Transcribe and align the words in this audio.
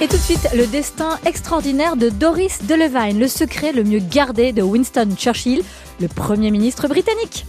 Et 0.00 0.06
tout 0.06 0.16
de 0.16 0.22
suite, 0.22 0.48
le 0.54 0.64
destin 0.68 1.18
extraordinaire 1.26 1.96
de 1.96 2.08
Doris 2.08 2.62
Delevingne, 2.62 3.18
le 3.18 3.26
secret 3.26 3.72
le 3.72 3.82
mieux 3.82 3.98
gardé 3.98 4.52
de 4.52 4.62
Winston 4.62 5.08
Churchill, 5.16 5.62
le 6.00 6.06
Premier 6.06 6.52
ministre 6.52 6.86
britannique. 6.86 7.44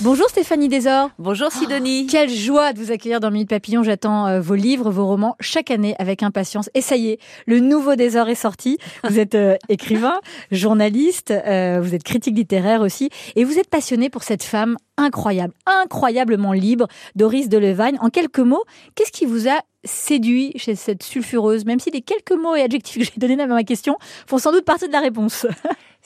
Bonjour 0.00 0.28
Stéphanie 0.28 0.68
Desor. 0.68 1.10
Bonjour 1.20 1.52
Sidonie. 1.52 2.06
Oh, 2.06 2.10
quelle 2.10 2.28
joie 2.28 2.72
de 2.72 2.80
vous 2.80 2.90
accueillir 2.90 3.20
dans 3.20 3.30
Minute 3.30 3.48
Papillon. 3.48 3.84
J'attends 3.84 4.26
euh, 4.26 4.40
vos 4.40 4.56
livres, 4.56 4.90
vos 4.90 5.06
romans 5.06 5.36
chaque 5.38 5.70
année 5.70 5.94
avec 6.00 6.24
impatience. 6.24 6.68
Et 6.74 6.80
ça 6.80 6.96
y 6.96 7.10
est, 7.10 7.18
le 7.46 7.60
nouveau 7.60 7.94
Desor 7.94 8.28
est 8.28 8.34
sorti. 8.34 8.76
Vous 9.08 9.20
êtes 9.20 9.36
euh, 9.36 9.56
écrivain, 9.68 10.20
journaliste, 10.50 11.30
euh, 11.30 11.80
vous 11.80 11.94
êtes 11.94 12.02
critique 12.02 12.36
littéraire 12.36 12.80
aussi. 12.80 13.08
Et 13.36 13.44
vous 13.44 13.56
êtes 13.56 13.70
passionné 13.70 14.10
pour 14.10 14.24
cette 14.24 14.42
femme 14.42 14.76
incroyable, 14.96 15.54
incroyablement 15.66 16.52
libre, 16.52 16.86
Doris 17.14 17.48
Delevingne. 17.48 17.98
En 18.00 18.10
quelques 18.10 18.38
mots, 18.38 18.64
qu'est-ce 18.94 19.12
qui 19.12 19.26
vous 19.26 19.48
a 19.48 19.60
séduit 19.84 20.52
chez 20.56 20.74
cette 20.74 21.02
sulfureuse, 21.02 21.64
même 21.64 21.80
si 21.80 21.90
les 21.90 22.00
quelques 22.00 22.32
mots 22.32 22.56
et 22.56 22.62
adjectifs 22.62 22.98
que 22.98 23.04
j'ai 23.04 23.20
donnés 23.20 23.36
dans 23.36 23.46
ma 23.46 23.64
question 23.64 23.96
font 24.26 24.38
sans 24.38 24.52
doute 24.52 24.64
partie 24.64 24.86
de 24.86 24.92
la 24.92 25.00
réponse. 25.00 25.46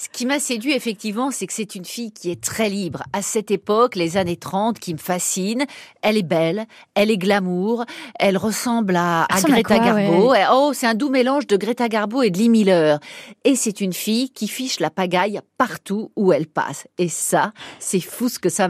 Ce 0.00 0.08
qui 0.08 0.26
m'a 0.26 0.38
séduit 0.38 0.74
effectivement, 0.74 1.32
c'est 1.32 1.48
que 1.48 1.52
c'est 1.52 1.74
une 1.74 1.84
fille 1.84 2.12
qui 2.12 2.30
est 2.30 2.40
très 2.40 2.68
libre. 2.68 3.02
À 3.12 3.20
cette 3.20 3.50
époque, 3.50 3.96
les 3.96 4.16
années 4.16 4.36
30, 4.36 4.78
qui 4.78 4.92
me 4.92 4.98
fascine. 4.98 5.64
Elle 6.02 6.16
est 6.16 6.22
belle, 6.22 6.66
elle 6.94 7.10
est 7.10 7.18
glamour, 7.18 7.84
elle 8.16 8.36
ressemble 8.36 8.94
à, 8.94 9.24
à 9.24 9.40
Greta 9.40 9.80
Garbo. 9.80 10.34
Oh, 10.52 10.70
c'est 10.72 10.86
un 10.86 10.94
doux 10.94 11.10
mélange 11.10 11.48
de 11.48 11.56
Greta 11.56 11.88
Garbo 11.88 12.22
et 12.22 12.30
de 12.30 12.38
Lee 12.38 12.48
Miller. 12.48 13.00
Et 13.42 13.56
c'est 13.56 13.80
une 13.80 13.92
fille 13.92 14.30
qui 14.30 14.46
fiche 14.46 14.78
la 14.78 14.90
pagaille 14.90 15.40
partout 15.56 16.12
où 16.14 16.32
elle 16.32 16.46
passe. 16.46 16.86
Et 16.98 17.08
ça, 17.08 17.52
c'est 17.80 17.98
fou 17.98 18.28
ce 18.28 18.38
que 18.38 18.50
ça 18.50 18.68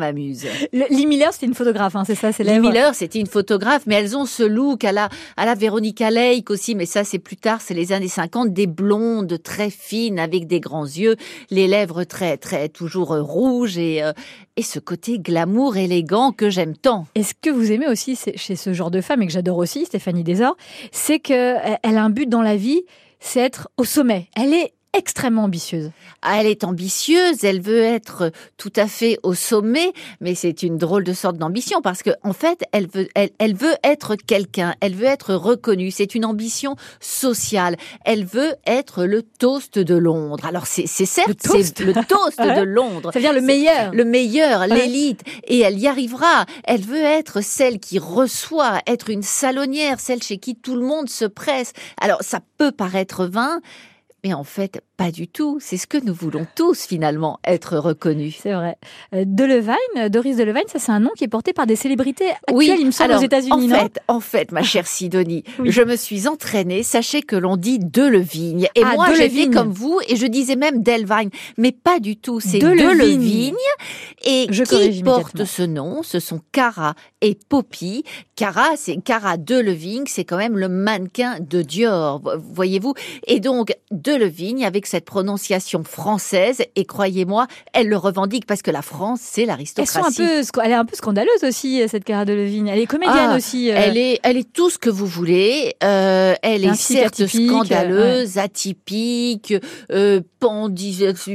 Lee 0.72 1.06
Miller, 1.06 1.32
c'était 1.32 1.46
une 1.46 1.54
photographe, 1.54 1.96
hein, 1.96 2.04
c'est 2.06 2.14
ça, 2.14 2.32
c'est 2.32 2.44
Lee 2.44 2.60
Miller, 2.60 2.94
c'était 2.94 3.20
une 3.20 3.26
photographe, 3.26 3.82
mais 3.86 3.96
elles 3.96 4.16
ont 4.16 4.26
ce 4.26 4.42
look 4.42 4.84
à 4.84 4.92
la, 4.92 5.08
à 5.36 5.46
la 5.46 5.54
Véronica 5.54 6.10
Lake 6.10 6.50
aussi, 6.50 6.74
mais 6.74 6.86
ça, 6.86 7.04
c'est 7.04 7.18
plus 7.18 7.36
tard, 7.36 7.60
c'est 7.60 7.74
les 7.74 7.92
années 7.92 8.08
50, 8.08 8.52
des 8.52 8.66
blondes 8.66 9.42
très 9.42 9.70
fines 9.70 10.18
avec 10.18 10.46
des 10.46 10.60
grands 10.60 10.86
yeux 10.86 11.16
les 11.50 11.66
lèvres 11.66 12.04
très, 12.04 12.36
très, 12.36 12.68
toujours 12.68 13.12
euh, 13.12 13.22
rouges 13.22 13.78
et, 13.78 14.02
euh, 14.02 14.12
et 14.56 14.62
ce 14.62 14.78
côté 14.78 15.18
glamour 15.18 15.76
élégant 15.76 16.32
que 16.32 16.50
j'aime 16.50 16.76
tant. 16.76 17.06
Et 17.14 17.22
ce 17.22 17.34
que 17.40 17.50
vous 17.50 17.72
aimez 17.72 17.88
aussi 17.88 18.18
chez 18.36 18.56
ce 18.56 18.72
genre 18.72 18.90
de 18.90 19.00
femme 19.00 19.22
et 19.22 19.26
que 19.26 19.32
j'adore 19.32 19.58
aussi, 19.58 19.86
Stéphanie 19.86 20.24
Desor, 20.24 20.56
c'est 20.92 21.20
qu'elle 21.20 21.78
a 21.82 22.02
un 22.02 22.10
but 22.10 22.28
dans 22.28 22.42
la 22.42 22.56
vie, 22.56 22.82
c'est 23.20 23.40
être 23.40 23.68
au 23.76 23.84
sommet. 23.84 24.28
Elle 24.36 24.54
est 24.54 24.72
extrêmement 24.96 25.44
ambitieuse. 25.44 25.90
Ah, 26.22 26.40
elle 26.40 26.46
est 26.46 26.64
ambitieuse, 26.64 27.44
elle 27.44 27.60
veut 27.60 27.82
être 27.82 28.32
tout 28.56 28.72
à 28.74 28.86
fait 28.86 29.18
au 29.22 29.34
sommet, 29.34 29.92
mais 30.20 30.34
c'est 30.34 30.62
une 30.62 30.78
drôle 30.78 31.04
de 31.04 31.12
sorte 31.12 31.36
d'ambition 31.36 31.80
parce 31.82 32.02
que 32.02 32.10
en 32.22 32.32
fait, 32.32 32.62
elle 32.72 32.88
veut, 32.88 33.08
elle, 33.14 33.54
veut 33.54 33.74
être 33.84 34.16
quelqu'un, 34.16 34.74
elle 34.80 34.94
veut 34.94 35.06
être 35.06 35.34
reconnue. 35.34 35.90
C'est 35.90 36.14
une 36.14 36.24
ambition 36.24 36.76
sociale. 37.00 37.76
Elle 38.04 38.24
veut 38.24 38.54
être 38.66 39.04
le 39.04 39.22
toast 39.22 39.78
de 39.78 39.94
Londres. 39.94 40.44
Alors 40.46 40.66
c'est 40.66 40.86
certes, 40.86 41.38
c'est 41.40 41.80
le 41.80 41.92
toast 41.92 42.38
de 42.40 42.62
Londres. 42.62 43.10
C'est-à-dire 43.12 43.32
le 43.32 43.42
meilleur, 43.42 43.92
le 43.92 44.04
meilleur, 44.04 44.66
l'élite, 44.66 45.22
et 45.44 45.60
elle 45.60 45.78
y 45.78 45.86
arrivera. 45.86 46.46
Elle 46.64 46.82
veut 46.82 46.96
être 46.96 47.42
celle 47.42 47.78
qui 47.78 47.98
reçoit, 47.98 48.80
être 48.86 49.10
une 49.10 49.22
salonnière, 49.22 50.00
celle 50.00 50.22
chez 50.22 50.38
qui 50.38 50.56
tout 50.56 50.74
le 50.74 50.82
monde 50.82 51.08
se 51.08 51.24
presse. 51.24 51.72
Alors 52.00 52.22
ça 52.22 52.40
peut 52.56 52.72
paraître 52.72 53.26
vain. 53.26 53.60
Mais 54.24 54.34
en 54.34 54.44
fait, 54.44 54.82
pas 54.96 55.12
du 55.12 55.28
tout. 55.28 55.58
C'est 55.60 55.76
ce 55.76 55.86
que 55.86 55.96
nous 55.96 56.12
voulons 56.12 56.44
tous 56.56 56.86
finalement, 56.86 57.38
être 57.46 57.78
reconnus. 57.78 58.36
C'est 58.42 58.52
vrai. 58.52 58.76
Euh, 59.14 59.22
Delevingne, 59.24 60.08
Doris 60.10 60.36
Delevingne, 60.36 60.66
ça 60.66 60.80
c'est 60.80 60.90
un 60.90 60.98
nom 60.98 61.10
qui 61.16 61.22
est 61.22 61.28
porté 61.28 61.52
par 61.52 61.66
des 61.66 61.76
célébrités 61.76 62.30
actuelles, 62.30 62.56
oui, 62.56 62.76
il 62.80 62.86
me 62.86 62.90
semble, 62.90 63.14
aux 63.14 63.20
États-Unis. 63.20 63.72
En 63.72 63.78
fait, 63.78 64.00
en 64.08 64.20
fait, 64.20 64.50
ma 64.50 64.62
chère 64.62 64.88
Sidonie, 64.88 65.44
je 65.64 65.82
me 65.82 65.94
suis 65.94 66.26
entraînée. 66.26 66.82
Sachez 66.82 67.22
que 67.22 67.36
l'on 67.36 67.56
dit 67.56 67.78
Delevigne. 67.78 68.68
Et 68.74 68.82
ah, 68.84 68.94
moi, 68.94 69.14
j'ai 69.14 69.50
comme 69.50 69.70
vous, 69.70 70.00
et 70.08 70.16
je 70.16 70.26
disais 70.26 70.56
même 70.56 70.82
Delvigne, 70.82 71.30
mais 71.56 71.70
pas 71.70 72.00
du 72.00 72.16
tout. 72.16 72.40
C'est 72.40 72.58
Delevigne. 72.58 73.54
Et 74.24 74.46
je 74.50 74.64
qui 74.64 75.02
porte 75.02 75.44
ce 75.44 75.62
nom 75.62 76.02
Ce 76.02 76.18
sont 76.18 76.40
Cara 76.50 76.94
et 77.20 77.36
Poppy. 77.48 78.02
Cara, 78.34 78.70
c'est 78.76 78.96
Cara 78.96 79.36
Delevigne, 79.36 80.04
c'est 80.06 80.24
quand 80.24 80.36
même 80.36 80.58
le 80.58 80.68
mannequin 80.68 81.38
de 81.40 81.62
Dior, 81.62 82.20
voyez-vous. 82.52 82.94
Et 83.26 83.38
donc 83.38 83.74
Delevigne 84.08 84.64
avec 84.64 84.86
cette 84.86 85.04
prononciation 85.04 85.84
française 85.84 86.62
et 86.76 86.86
croyez-moi, 86.86 87.46
elle 87.74 87.88
le 87.88 87.96
revendique 87.98 88.46
parce 88.46 88.62
que 88.62 88.70
la 88.70 88.80
France, 88.80 89.20
c'est 89.22 89.44
l'aristocratie. 89.44 90.22
Elle 90.22 90.70
est 90.70 90.74
un 90.74 90.86
peu 90.86 90.96
scandaleuse 90.96 91.44
aussi, 91.44 91.86
cette 91.88 92.04
Cara 92.04 92.24
Delevingne. 92.24 92.68
Elle 92.68 92.78
est 92.78 92.86
comédienne 92.86 93.32
ah, 93.32 93.36
aussi. 93.36 93.70
Euh. 93.70 93.74
Elle 93.76 93.98
est, 93.98 94.18
elle 94.22 94.38
est 94.38 94.50
tout 94.50 94.70
ce 94.70 94.78
que 94.78 94.88
vous 94.88 95.06
voulez. 95.06 95.76
Euh, 95.84 96.34
elle 96.42 96.64
est 96.64 96.74
certes 96.74 97.26
scandaleuse, 97.26 98.38
atypique, 98.38 99.52
euh, 99.92 100.20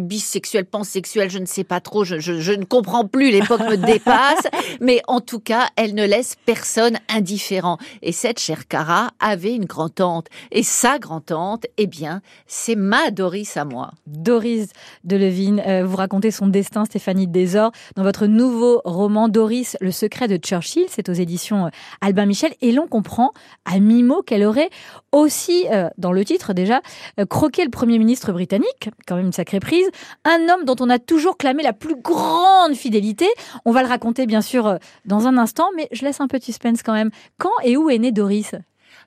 bisexuelle, 0.02 0.66
pansexuelle, 0.66 1.30
je 1.30 1.40
ne 1.40 1.46
sais 1.46 1.64
pas 1.64 1.80
trop. 1.80 2.04
Je, 2.04 2.20
je, 2.20 2.40
je 2.40 2.54
ne 2.54 2.66
comprends 2.66 3.06
plus. 3.06 3.30
L'époque 3.30 3.62
me 3.62 3.78
dépasse. 3.86 4.48
Mais 4.82 5.02
en 5.08 5.22
tout 5.22 5.40
cas, 5.40 5.68
elle 5.76 5.94
ne 5.94 6.06
laisse 6.06 6.36
personne 6.46 6.98
indifférent. 7.08 7.78
Et 8.02 8.12
cette 8.12 8.40
chère 8.40 8.68
Cara 8.68 9.12
avait 9.20 9.54
une 9.54 9.66
grand-tante. 9.66 10.28
Et 10.52 10.64
sa 10.64 10.98
grand-tante, 10.98 11.68
eh 11.78 11.86
bien, 11.86 12.22
c'est 12.66 12.76
ma 12.78 13.12
Doris 13.12 13.58
à 13.58 13.66
moi. 13.66 13.92
Doris 14.08 14.70
de 15.04 15.18
Levine, 15.18 15.62
euh, 15.68 15.84
vous 15.84 15.98
racontez 15.98 16.32
son 16.32 16.48
destin, 16.48 16.86
Stéphanie 16.86 17.28
Desor, 17.28 17.74
dans 17.98 18.04
votre 18.04 18.26
nouveau 18.26 18.82
roman 18.86 19.28
Doris, 19.28 19.76
le 19.82 19.92
secret 19.92 20.30
de 20.30 20.38
Churchill. 20.38 20.86
C'est 20.88 21.10
aux 21.10 21.14
éditions 21.14 21.66
euh, 21.66 21.70
Albin 22.00 22.26
Michel. 22.26 22.54
Et 22.62 22.72
l'on 22.72 22.88
comprend 22.88 23.34
à 23.66 23.80
mi-mot 23.80 24.22
qu'elle 24.22 24.46
aurait 24.46 24.70
aussi, 25.12 25.66
euh, 25.74 25.90
dans 25.98 26.14
le 26.14 26.24
titre 26.24 26.54
déjà, 26.54 26.82
croqué 27.30 27.66
le 27.66 27.70
Premier 27.70 28.00
ministre 28.00 28.32
britannique, 28.32 28.90
quand 29.06 29.18
même 29.18 29.26
une 29.26 29.34
sacrée 29.34 29.60
prise, 29.60 29.90
un 30.24 30.48
homme 30.48 30.64
dont 30.64 30.78
on 30.80 30.90
a 30.90 31.00
toujours 31.00 31.36
clamé 31.36 31.64
la 31.64 31.74
plus 31.74 31.96
grande 32.02 32.76
fidélité. 32.76 33.28
On 33.66 33.74
va 33.74 33.84
le 33.84 33.90
raconter 33.90 34.26
bien 34.26 34.42
sûr 34.42 34.78
dans 35.04 35.28
un 35.28 35.38
instant, 35.38 35.68
mais 35.76 35.90
je 35.92 36.06
laisse 36.06 36.22
un 36.22 36.28
peu 36.28 36.40
de 36.40 36.44
suspense 36.46 36.82
quand 36.82 36.94
même. 36.94 37.12
Quand 37.38 37.52
et 37.66 37.76
où 37.76 37.90
est 37.90 38.00
né 38.00 38.14
Doris? 38.14 38.56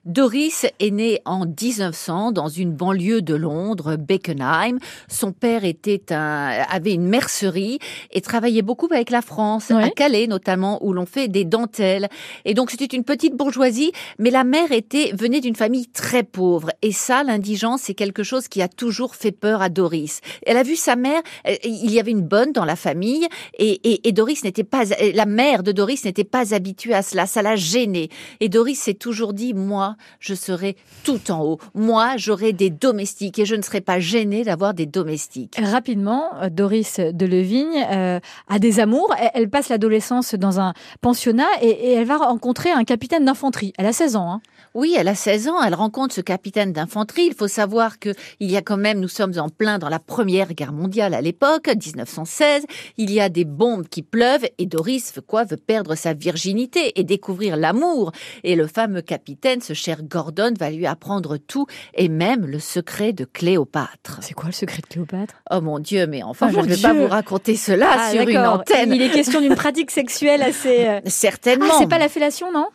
Doris 0.07 0.65
est 0.79 0.91
née 0.91 1.19
en 1.25 1.45
1900 1.45 2.31
dans 2.31 2.47
une 2.47 2.71
banlieue 2.71 3.21
de 3.21 3.35
Londres, 3.35 3.97
Beckenham. 3.97 4.79
Son 5.09 5.33
père 5.33 5.65
était 5.65 6.13
un, 6.13 6.63
avait 6.69 6.93
une 6.93 7.09
mercerie 7.09 7.79
et 8.11 8.21
travaillait 8.21 8.61
beaucoup 8.61 8.87
avec 8.89 9.09
la 9.09 9.21
France, 9.21 9.69
à 9.69 9.89
Calais 9.89 10.27
notamment, 10.27 10.79
où 10.81 10.93
l'on 10.93 11.05
fait 11.05 11.27
des 11.27 11.43
dentelles. 11.43 12.07
Et 12.45 12.53
donc 12.53 12.71
c'était 12.71 12.85
une 12.85 13.03
petite 13.03 13.35
bourgeoisie, 13.35 13.91
mais 14.17 14.29
la 14.29 14.45
mère 14.45 14.71
était 14.71 15.11
venait 15.13 15.41
d'une 15.41 15.57
famille 15.57 15.87
très 15.87 16.23
pauvre. 16.23 16.69
Et 16.81 16.93
ça, 16.93 17.23
l'indigence, 17.23 17.81
c'est 17.81 17.93
quelque 17.93 18.23
chose 18.23 18.47
qui 18.47 18.61
a 18.61 18.69
toujours 18.69 19.13
fait 19.13 19.33
peur 19.33 19.61
à 19.61 19.67
Doris. 19.67 20.21
Elle 20.45 20.55
a 20.55 20.63
vu 20.63 20.77
sa 20.77 20.95
mère, 20.95 21.21
il 21.65 21.91
y 21.91 21.99
avait 21.99 22.11
une 22.11 22.21
bonne 22.21 22.53
dans 22.53 22.65
la 22.65 22.77
famille, 22.77 23.27
et, 23.57 23.81
et, 23.83 24.07
et 24.07 24.13
Doris 24.13 24.45
n'était 24.45 24.63
pas, 24.63 24.83
la 25.13 25.25
mère 25.25 25.63
de 25.63 25.73
Doris 25.73 26.05
n'était 26.05 26.23
pas 26.23 26.53
habituée 26.53 26.93
à 26.93 27.01
cela. 27.01 27.25
Ça 27.25 27.41
l'a 27.41 27.57
gênée. 27.57 28.07
Et 28.39 28.47
Doris 28.47 28.79
s'est 28.79 28.93
toujours 28.93 29.33
dit, 29.33 29.53
moi, 29.53 29.96
je 30.19 30.33
serai 30.33 30.75
tout 31.03 31.31
en 31.31 31.43
haut. 31.43 31.59
Moi, 31.73 32.17
j'aurai 32.17 32.53
des 32.53 32.69
domestiques 32.69 33.39
et 33.39 33.45
je 33.45 33.55
ne 33.55 33.61
serai 33.61 33.81
pas 33.81 33.99
gênée 33.99 34.43
d'avoir 34.43 34.73
des 34.73 34.85
domestiques. 34.85 35.55
Rapidement, 35.61 36.31
euh, 36.41 36.49
Doris 36.49 36.99
de 36.99 37.25
Levigne 37.25 37.85
euh, 37.91 38.19
a 38.47 38.59
des 38.59 38.79
amours. 38.79 39.13
Elle, 39.33 39.49
passe 39.49 39.69
l'adolescence 39.69 40.35
dans 40.35 40.59
un 40.59 40.73
pensionnat 41.01 41.47
et, 41.61 41.93
elle 41.93 42.05
va 42.05 42.17
rencontrer 42.17 42.71
un 42.71 42.83
capitaine 42.83 43.25
d'infanterie. 43.25 43.73
Elle 43.77 43.85
a 43.85 43.93
16 43.93 44.15
ans. 44.15 44.31
Hein. 44.31 44.41
Oui, 44.73 44.95
elle 44.97 45.07
a 45.07 45.15
16 45.15 45.47
ans, 45.47 45.61
elle 45.63 45.73
rencontre 45.73 46.13
ce 46.13 46.21
capitaine 46.21 46.73
d'infanterie. 46.73 47.27
Il 47.27 47.33
faut 47.33 47.47
savoir 47.47 47.99
que 47.99 48.09
il 48.39 48.51
y 48.51 48.57
a 48.57 48.61
quand 48.61 48.77
même, 48.77 48.99
nous 48.99 49.07
sommes 49.07 49.33
en 49.37 49.49
plein 49.49 49.79
dans 49.79 49.89
la 49.89 49.99
première 49.99 50.53
guerre 50.53 50.73
mondiale 50.73 51.13
à 51.13 51.21
l'époque, 51.21 51.67
1916. 51.67 52.65
Il 52.97 53.11
y 53.11 53.19
a 53.19 53.29
des 53.29 53.45
bombes 53.45 53.87
qui 53.87 54.03
pleuvent 54.03 54.45
et 54.57 54.65
Doris 54.65 55.13
veut 55.15 55.21
quoi 55.21 55.43
Veut 55.45 55.57
perdre 55.57 55.95
sa 55.95 56.13
virginité 56.13 56.99
et 56.99 57.03
découvrir 57.03 57.57
l'amour. 57.57 58.11
Et 58.43 58.55
le 58.55 58.67
fameux 58.67 59.01
capitaine, 59.01 59.61
ce 59.61 59.73
cher 59.77 60.03
Gordon, 60.03 60.53
va 60.59 60.69
lui 60.69 60.85
apprendre 60.85 61.37
tout 61.37 61.67
et 61.93 62.09
même 62.09 62.45
le 62.45 62.59
secret 62.59 63.13
de 63.13 63.25
Cléopâtre. 63.25 64.19
C'est 64.21 64.33
quoi 64.33 64.47
le 64.47 64.51
secret 64.51 64.81
de 64.81 64.87
Cléopâtre? 64.87 65.35
Oh 65.51 65.61
mon 65.61 65.79
Dieu, 65.79 66.07
mais 66.07 66.23
enfin, 66.23 66.47
oh 66.49 66.55
je 66.55 66.59
ne 66.59 66.75
vais 66.75 66.81
pas 66.81 66.93
vous 66.93 67.07
raconter 67.07 67.55
cela 67.55 67.87
ah, 67.91 68.11
sur 68.11 68.27
une 68.27 68.37
antenne. 68.37 68.93
Il 68.93 69.01
est 69.01 69.09
question 69.09 69.41
d'une 69.41 69.55
pratique 69.55 69.91
sexuelle 69.91 70.41
assez. 70.41 70.87
Euh, 70.87 70.99
Certainement. 71.05 71.67
Ah, 71.71 71.75
c'est 71.79 71.89
pas 71.89 71.99
la 71.99 72.09
fellation, 72.09 72.51
non? 72.51 72.67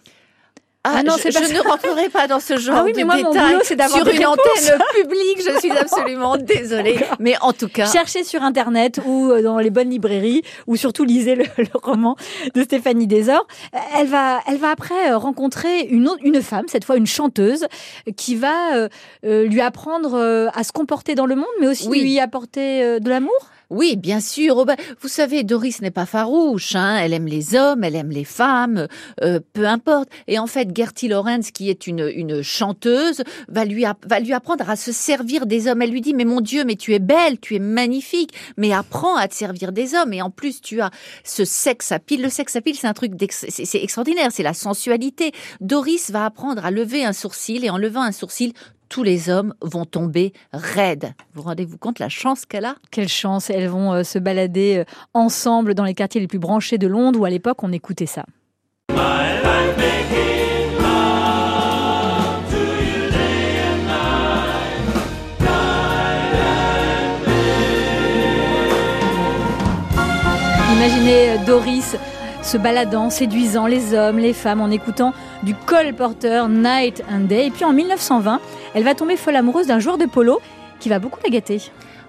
Ah, 0.84 0.94
Ah 0.96 1.02
non, 1.05 1.14
je, 1.17 1.23
pas 1.32 1.43
je 1.44 1.52
ne 1.52 1.61
rentrerai 1.69 2.08
pas 2.08 2.26
dans 2.26 2.40
ce 2.40 2.56
genre 2.56 2.79
Ah 2.81 2.84
oui, 2.84 2.93
de 2.93 2.96
mais 2.96 3.05
moi, 3.05 3.17
mon 3.17 3.31
détails 3.31 3.52
boulot, 3.52 3.61
c'est 3.64 3.76
d'avoir 3.76 3.99
sur 4.00 4.08
une 4.08 4.19
réponses. 4.19 4.37
antenne 4.38 4.81
publique. 5.00 5.38
Je 5.46 5.58
suis 5.61 5.70
absolument 5.70 6.37
désolée, 6.38 6.99
mais 7.20 7.34
en 7.40 7.52
tout 7.52 7.69
cas, 7.69 7.87
Cherchez 7.87 8.25
sur 8.25 8.43
Internet 8.43 8.99
ou 9.06 9.31
euh, 9.31 9.43
dans 9.43 9.58
les 9.58 9.70
bonnes 9.70 9.90
librairies 9.90 10.43
ou 10.67 10.75
surtout 10.76 11.05
lisez 11.05 11.37
le, 11.37 11.44
le 11.58 11.69
roman 11.81 12.17
de 12.55 12.62
Stéphanie 12.64 13.06
Desor. 13.06 13.46
Elle 13.96 14.08
va, 14.08 14.40
elle 14.49 14.56
va 14.58 14.70
après 14.70 15.12
euh, 15.12 15.19
rencontrer 15.19 15.82
une, 15.82 16.08
autre, 16.08 16.20
une 16.25 16.43
femme, 16.43 16.64
cette 16.67 16.84
fois 16.84 16.96
une 16.96 17.06
chanteuse, 17.06 17.67
qui 18.17 18.34
va 18.34 18.75
euh, 18.75 18.88
lui 19.46 19.61
apprendre 19.61 20.50
à 20.52 20.64
se 20.64 20.73
comporter 20.73 21.14
dans 21.14 21.26
le 21.26 21.37
monde, 21.37 21.46
mais 21.61 21.69
aussi 21.69 21.87
Oui. 21.88 22.00
lui 22.02 22.19
apporter 22.19 22.99
de 23.00 23.08
l'amour? 23.08 23.32
Oui, 23.73 23.97
bien 23.97 24.21
sûr. 24.21 24.67
Vous 25.01 25.09
savez, 25.09 25.45
Doris 25.45 25.81
n'est 25.81 25.91
pas 25.91 26.05
farouche. 26.05 26.77
Hein. 26.77 26.99
Elle 26.99 27.15
aime 27.15 27.27
les 27.27 27.55
hommes, 27.55 27.85
elle 27.85 27.97
aime 27.97 28.11
les 28.11 28.25
femmes, 28.25 28.87
euh, 29.23 29.41
peu 29.55 29.67
importe. 29.67 30.11
Et 30.29 30.39
en 30.39 30.47
fait, 30.47 30.77
Gertie 30.77 31.09
Lawrence, 31.09 31.53
qui 31.53 31.71
est 31.71 31.87
une, 31.87 32.07
une 32.15 32.43
chanteuse, 32.43 33.23
va 33.49 33.65
lui, 33.65 33.87
va 34.07 34.21
lui 34.21 34.35
apprendre 34.35 34.69
à 34.69 34.77
se 34.77 34.93
servir 34.93 35.47
des 35.47 35.69
hommes. 35.69 35.81
Elle 35.81 35.91
lui 35.91 36.03
dit, 36.03 36.13
mais 36.13 36.27
mon 36.27 36.43
Dieu, 36.43 36.65
mais 36.67 36.77
tu 36.77 36.93
es 36.93 36.99
belle, 36.99 37.41
tu 37.41 37.55
es 37.55 37.59
magnifique, 37.59 38.35
mais 38.59 38.75
apprends 38.75 39.17
à 39.17 39.27
te 39.27 39.35
servir 39.35 39.73
des 39.73 39.95
hommes. 39.95 40.13
Et 40.13 40.21
en 40.21 40.29
plus, 40.29 40.61
tu 40.61 40.83
as 40.83 40.91
ce 41.25 41.47
sexe 41.47 41.93
à 41.93 41.99
pile. 41.99 42.21
Le 42.21 42.29
sexe 42.29 42.55
à 42.57 42.61
pile, 42.61 42.77
c'est 42.77 42.89
un 42.89 42.93
truc, 42.93 43.13
c'est 43.31 43.83
extraordinaire, 43.83 44.29
c'est 44.33 44.43
la 44.43 44.53
sensualité. 44.53 45.33
Doris 45.63 46.11
va 46.11 46.27
apprendre 46.27 46.67
à 46.67 46.71
lever 46.71 47.07
un 47.07 47.15
sourcil 47.15 47.65
et 47.65 47.71
en 47.71 47.79
levant 47.79 48.03
un 48.03 48.13
sourcil, 48.13 48.53
tous 48.93 49.03
les 49.03 49.31
hommes 49.31 49.55
vont 49.62 49.87
tomber 49.87 50.35
raides. 50.53 51.15
Vous 51.33 51.41
rendez-vous 51.41 51.79
compte 51.79 51.99
la 51.99 52.11
chance 52.11 52.44
qu'elle 52.44 52.67
a? 52.67 52.75
Quelle 52.91 53.09
chance, 53.09 53.49
elles 53.49 53.69
vont 53.69 53.94
euh, 53.94 54.03
se 54.03 54.19
balader 54.19 54.81
euh, 54.81 54.85
ensemble 55.15 55.75
dans 55.75 55.85
les 55.85 55.94
quartiers 55.94 56.21
les 56.21 56.27
plus 56.27 56.39
branchés 56.39 56.77
de 56.77 56.87
Londres 56.87 57.19
où 57.19 57.25
à 57.25 57.31
l'époque 57.31 57.62
on 57.62 57.73
écoutait 57.73 58.05
ça. 58.05 58.27
Imaginez 70.75 71.31
euh, 71.31 71.37
Doris 71.47 71.97
se 72.43 72.56
baladant, 72.56 73.11
séduisant 73.11 73.67
les 73.67 73.94
hommes, 73.94 74.19
les 74.19 74.33
femmes, 74.33 74.61
en 74.61 74.71
écoutant 74.71 75.12
du 75.43 75.55
Cole 75.55 75.94
Porter 75.94 76.44
Night 76.49 77.03
and 77.11 77.21
Day. 77.21 77.47
Et 77.47 77.50
puis 77.50 77.65
en 77.65 77.73
1920, 77.73 78.41
elle 78.75 78.85
va 78.85 78.94
tomber 78.94 79.17
folle 79.17 79.37
amoureuse 79.37 79.69
d'un 79.69 79.79
joueur 79.79 79.99
de 79.99 80.06
polo 80.06 80.41
qui 80.82 80.88
va 80.88 80.99
beaucoup 80.99 81.20
la 81.25 81.31
gâter. 81.31 81.61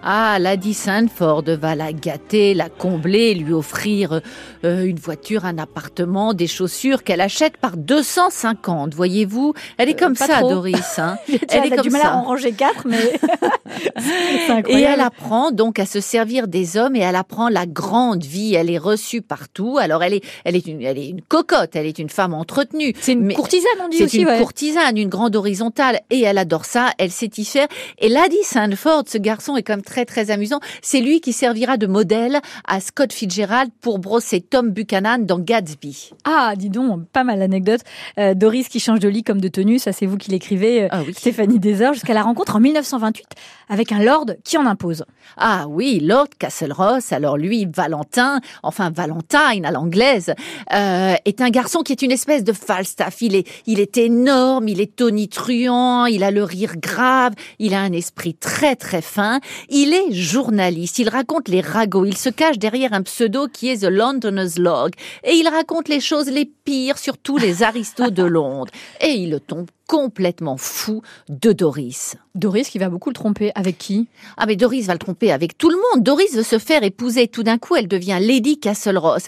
Ah, 0.06 0.38
Lady 0.38 0.74
Sandford 0.74 1.44
va 1.62 1.76
la 1.76 1.94
gâter, 1.94 2.54
la 2.54 2.68
combler, 2.68 3.34
lui 3.36 3.54
offrir 3.54 4.20
euh, 4.66 4.84
une 4.84 5.00
voiture, 5.00 5.46
un 5.46 5.58
appartement, 5.58 6.34
des 6.34 6.48
chaussures 6.48 7.04
qu'elle 7.06 7.22
achète 7.22 7.56
par 7.56 7.78
250, 7.78 8.94
voyez-vous 8.96 9.54
Elle 9.78 9.88
est 9.88 9.94
Euh, 9.94 10.06
comme 10.06 10.16
ça, 10.16 10.40
trop. 10.40 10.50
Doris. 10.50 11.00
Hein 11.00 11.16
Elle, 11.30 11.40
Elle 11.52 11.58
est 11.68 11.74
a 11.80 11.82
du 11.82 11.84
comme 11.84 11.92
mal 11.94 12.02
ça. 12.02 12.12
à 12.12 12.18
en 12.18 12.24
ranger 12.24 12.52
quatre, 12.52 12.86
mais 12.86 12.98
c'est 13.98 14.70
Et 14.70 14.82
elle 14.82 15.00
apprend 15.00 15.52
donc 15.52 15.80
à 15.80 15.86
se 15.86 16.02
servir 16.02 16.50
des 16.50 16.76
hommes 16.76 16.98
et 16.98 17.00
elle 17.00 17.16
apprend 17.16 17.48
la 17.48 17.66
grande 17.66 18.24
vie. 18.26 18.56
Elle 18.56 18.70
est 18.70 18.78
reçue 18.78 19.22
partout. 19.22 19.78
Alors 19.80 20.04
elle 20.04 20.16
est, 20.16 20.24
elle 20.44 20.56
est 20.58 20.68
une, 20.68 20.82
elle 20.82 20.98
est 20.98 21.08
une 21.08 21.22
cocotte. 21.22 21.76
Elle 21.76 21.86
est 21.86 22.00
une 22.00 22.10
femme 22.10 22.34
entretenue. 22.34 22.94
C'est 23.00 23.14
une 23.14 23.22
Mais- 23.22 23.34
courtisane, 23.36 23.72
on 23.86 23.88
dit 23.88 23.98
C'est 24.00 24.04
aussi. 24.06 24.20
une 24.22 24.28
ouais. 24.28 24.38
courtisane, 24.40 24.98
une 24.98 25.10
grande 25.10 25.36
horizontale, 25.36 26.02
et 26.10 26.22
elle 26.24 26.38
adore 26.38 26.66
ça, 26.66 26.90
elle 26.98 27.12
sait 27.12 27.30
y 27.38 27.46
faire. 27.46 27.68
Et 28.00 28.10
Lady 28.10 28.44
Sandford, 28.64 29.04
ce 29.08 29.18
garçon 29.18 29.58
est 29.58 29.64
quand 29.64 29.74
même 29.74 29.82
très 29.82 30.06
très 30.06 30.32
amusant. 30.32 30.62
C'est 30.82 31.02
lui 31.02 31.20
qui 31.20 31.34
servira 31.34 31.76
de 31.76 31.86
modèle 31.86 32.40
à 32.66 32.80
Scott 32.80 33.12
Fitzgerald 33.12 33.72
pour 33.82 34.00
brosser 34.00 34.40
Tom 34.40 34.70
Buchanan 34.70 35.26
dans 35.26 35.40
Gatsby. 35.40 36.12
Ah, 36.24 36.54
dis 36.56 36.70
donc, 36.70 37.06
pas 37.10 37.26
mal 37.26 37.40
d'anecdotes. 37.40 37.82
Euh, 38.20 38.34
Doris 38.36 38.70
qui 38.70 38.80
change 38.80 39.00
de 39.00 39.10
lit 39.10 39.24
comme 39.24 39.42
de 39.42 39.50
tenue, 39.50 39.80
ça 39.80 39.92
c'est 39.92 40.06
vous 40.06 40.16
qui 40.16 40.32
l'écrivez, 40.32 40.84
euh, 40.84 40.88
Ah 40.92 41.02
oui. 41.06 41.14
Stéphanie 41.14 41.60
Desor, 41.60 41.94
jusqu'à 41.94 42.14
la 42.14 42.22
rencontre 42.22 42.56
en 42.56 42.62
1928 42.62 43.26
avec 43.68 43.92
un 43.92 44.02
lord 44.02 44.28
qui 44.46 44.58
en 44.58 44.66
impose. 44.66 45.04
Ah 45.36 45.66
oui, 45.68 46.00
Lord 46.00 46.28
Castleross, 46.40 47.12
alors 47.12 47.38
lui, 47.38 47.66
Valentin, 47.66 48.40
enfin 48.62 48.92
Valentine 48.92 49.66
à 49.66 49.72
l'anglaise, 49.72 50.34
euh, 50.74 51.16
est 51.26 51.42
un 51.42 51.50
garçon 51.50 51.82
qui 51.82 51.92
est 51.92 52.02
une 52.02 52.12
espèce 52.12 52.44
de 52.44 52.54
Falstaff. 52.54 53.22
Il 53.22 53.36
est, 53.36 53.48
il 53.66 53.80
est 53.80 53.98
énorme, 53.98 54.68
il 54.68 54.80
est 54.80 54.96
tonitruant, 54.96 56.06
il 56.06 56.24
a 56.24 56.32
le 56.32 56.44
rire 56.44 56.78
grave, 56.78 57.34
il 57.60 57.74
a 57.74 57.82
un 57.82 57.92
esprit 57.92 58.36
très 58.36 58.53
très 58.76 59.02
fin. 59.02 59.40
Il 59.70 59.94
est 59.94 60.14
journaliste, 60.14 61.00
il 61.00 61.10
raconte 61.10 61.48
les 61.50 61.62
ragots, 61.62 62.06
il 62.06 62.18
se 62.18 62.30
cache 62.30 62.58
derrière 62.58 62.94
un 62.94 63.02
pseudo 63.02 63.48
qui 63.48 63.70
est 63.70 63.82
The 63.82 63.90
Londoner's 63.90 64.58
Log, 64.58 64.94
et 65.24 65.34
il 65.34 65.48
raconte 65.48 65.90
les 65.90 66.00
choses 66.00 66.30
les 66.30 66.46
pires 66.46 66.98
sur 66.98 67.18
tous 67.18 67.38
les 67.38 67.64
aristos 67.64 68.12
de 68.12 68.24
Londres. 68.24 68.72
Et 69.02 69.12
il 69.12 69.40
tombe 69.46 69.68
complètement 69.94 70.58
fou 70.58 71.04
de 71.30 71.52
Doris. 71.52 72.16
Doris 72.34 72.68
qui 72.70 72.80
va 72.80 72.90
beaucoup 72.90 73.12
le 73.12 73.14
tromper. 73.14 73.52
Avec 73.54 73.78
qui? 73.78 74.08
Ah 74.38 74.48
mais 74.48 74.56
Doris 74.56 74.88
va 74.88 74.94
le 74.94 75.00
tromper 75.00 75.32
avec 75.32 75.56
tout 75.56 75.70
le 75.70 75.76
monde. 75.76 76.04
Doris 76.04 76.34
veut 76.34 76.42
se 76.42 76.58
faire 76.58 76.82
épouser. 76.82 77.28
Tout 77.28 77.44
d'un 77.44 77.60
coup, 77.60 77.76
elle 77.76 77.88
devient 77.88 78.18
Lady 78.20 78.60
Castleross. 78.60 79.28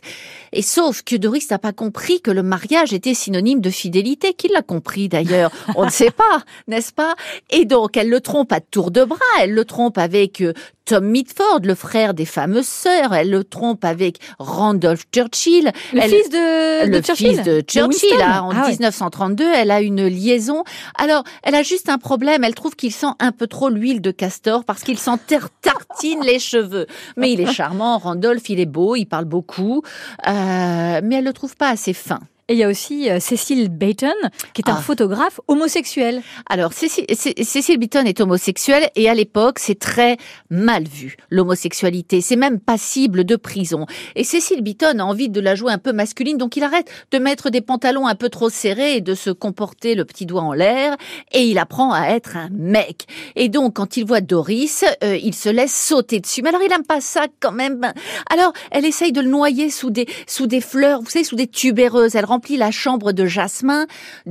Et 0.54 0.64
sauf 0.64 1.04
que 1.04 1.16
Doris 1.16 1.52
n'a 1.52 1.60
pas 1.60 1.72
compris 1.72 2.20
que 2.20 2.32
le 2.32 2.42
mariage 2.42 2.94
était 2.94 3.14
synonyme 3.14 3.62
de 3.62 3.70
fidélité. 3.70 4.34
Qui 4.34 4.48
l'a 4.48 4.64
compris 4.64 5.08
d'ailleurs? 5.08 5.52
On 5.76 5.86
ne 5.86 5.92
sait 5.92 6.10
pas, 6.10 6.42
n'est-ce 6.68 6.94
pas? 6.94 7.14
Et 7.52 7.66
donc, 7.66 7.96
elle 7.96 8.10
le 8.10 8.20
trompe 8.20 8.52
à 8.52 8.60
tour 8.60 8.90
de 8.90 9.04
bras. 9.04 9.20
Elle 9.42 9.54
le 9.54 9.66
trompe 9.66 10.00
avec 10.00 10.42
euh, 10.42 10.54
Tom 10.86 11.06
Mitford, 11.06 11.62
le 11.64 11.74
frère 11.76 12.14
des 12.14 12.26
fameuses 12.26 12.68
sœurs. 12.68 13.14
Elle 13.14 13.32
le 13.32 13.44
trompe 13.44 13.84
avec 13.84 14.18
Randolph 14.40 15.06
Churchill. 15.14 15.72
Le 15.94 16.00
Elle- 16.02 16.10
fils 16.12 16.30
de, 16.30 16.86
le 16.86 17.00
de 17.00 17.04
Churchill 17.04 17.28
fils 17.36 17.44
de 17.44 17.62
Churchill, 17.62 18.18
là, 18.20 18.44
en 18.44 18.52
Ah 18.52 18.64
ouais. 18.66 18.70
1932, 18.72 19.44
elle 19.56 19.72
a 19.72 19.82
une 19.82 20.06
liaison. 20.06 20.64
Alors, 20.98 21.24
elle 21.44 21.56
a 21.56 21.64
juste 21.64 21.90
un 21.90 21.98
problème. 21.98 22.44
Elle 22.44 22.56
trouve 22.56 22.76
qu'il 22.76 22.92
sent 22.92 23.08
un 23.20 23.32
peu 23.32 23.48
trop 23.48 23.70
l'huile 23.70 24.00
de 24.02 24.12
castor 24.12 24.64
parce 24.64 24.84
qu'il 24.84 25.00
s'en 25.00 25.18
ter- 25.18 25.50
tartine 25.62 26.22
les 26.24 26.40
cheveux. 26.40 26.86
Mais 27.18 27.32
il 27.34 27.42
est 27.42 27.52
charmant, 27.52 27.98
Randolph, 27.98 28.48
il 28.50 28.60
est 28.60 28.66
beau, 28.68 28.96
il 28.96 29.06
parle 29.06 29.26
beaucoup, 29.26 29.82
euh, 30.28 31.02
mais 31.04 31.16
elle 31.16 31.24
le 31.26 31.34
trouve 31.34 31.56
pas 31.56 31.70
assez 31.70 31.94
fin. 31.94 32.20
Et 32.48 32.54
il 32.54 32.60
y 32.60 32.64
a 32.64 32.68
aussi 32.70 33.10
euh, 33.10 33.20
Cécile 33.20 33.70
Bayton, 33.70 34.14
qui 34.54 34.62
est 34.62 34.70
un 34.70 34.76
Ah. 34.78 34.82
photographe 34.82 35.40
homosexuel. 35.48 36.22
Alors, 36.48 36.74
Cécile, 36.74 37.06
Cé- 37.12 37.34
Cécile 37.44 37.80
Beaton 37.80 38.04
est 38.06 38.22
homosexuelle 38.22 38.88
et 38.96 39.10
à 39.10 39.16
l'époque, 39.16 39.58
c'est 39.58 39.80
très 39.80 40.18
mal 40.52 40.84
vu, 40.88 41.18
l'homosexualité. 41.32 42.22
C'est 42.22 42.36
même 42.36 42.60
passible 42.60 43.24
de 43.24 43.36
prison. 43.36 43.88
Et 44.16 44.24
Cécile 44.24 44.62
Beaton 44.62 45.00
a 45.00 45.04
envie 45.04 45.30
de 45.30 45.40
la 45.42 45.56
jouer 45.56 45.72
un 45.74 45.80
peu 45.80 45.92
masculine, 45.92 46.38
donc 46.38 46.56
il 46.56 46.64
arrête 46.64 46.88
de 47.12 47.18
mettre 47.18 47.50
des 47.50 47.62
pantalons 47.62 48.06
un 48.06 48.14
peu 48.14 48.30
trop 48.30 48.50
serrés 48.52 48.98
et 48.98 49.02
de 49.02 49.16
se 49.16 49.32
comporter 49.32 49.96
le 49.96 50.06
petit 50.06 50.28
doigt 50.28 50.44
en 50.44 50.54
l'air 50.54 50.96
et 51.32 51.46
il 51.48 51.58
apprend 51.58 51.94
à 51.94 52.10
être 52.10 52.38
un 52.38 52.50
mec. 52.52 53.06
Et 53.36 53.50
donc, 53.50 53.74
quand 53.76 53.98
il 53.98 54.06
voit 54.06 54.22
Doris, 54.22 54.86
euh, 55.04 55.18
il 55.18 55.34
se 55.34 55.50
laisse 55.50 55.74
sauter 55.76 56.20
dessus. 56.20 56.44
Mais 56.44 56.50
alors, 56.50 56.62
il 56.64 56.72
aime 56.72 56.86
pas 56.86 57.02
ça 57.02 57.26
quand 57.40 57.52
même. 57.54 57.92
Alors, 58.32 58.54
elle 58.70 58.86
essaye 58.86 59.12
de 59.12 59.22
le 59.22 59.30
noyer 59.30 59.72
sous 59.72 59.90
des, 59.90 60.06
sous 60.28 60.46
des 60.46 60.62
fleurs, 60.62 61.02
vous 61.02 61.10
savez, 61.10 61.26
sous 61.26 61.36
des 61.36 61.48
tubéreuses. 61.48 62.16
Elle 62.16 62.26
remplit 62.36 62.58
la 62.58 62.72
chambre 62.72 63.14
de 63.14 63.26
jasmin, 63.26 63.86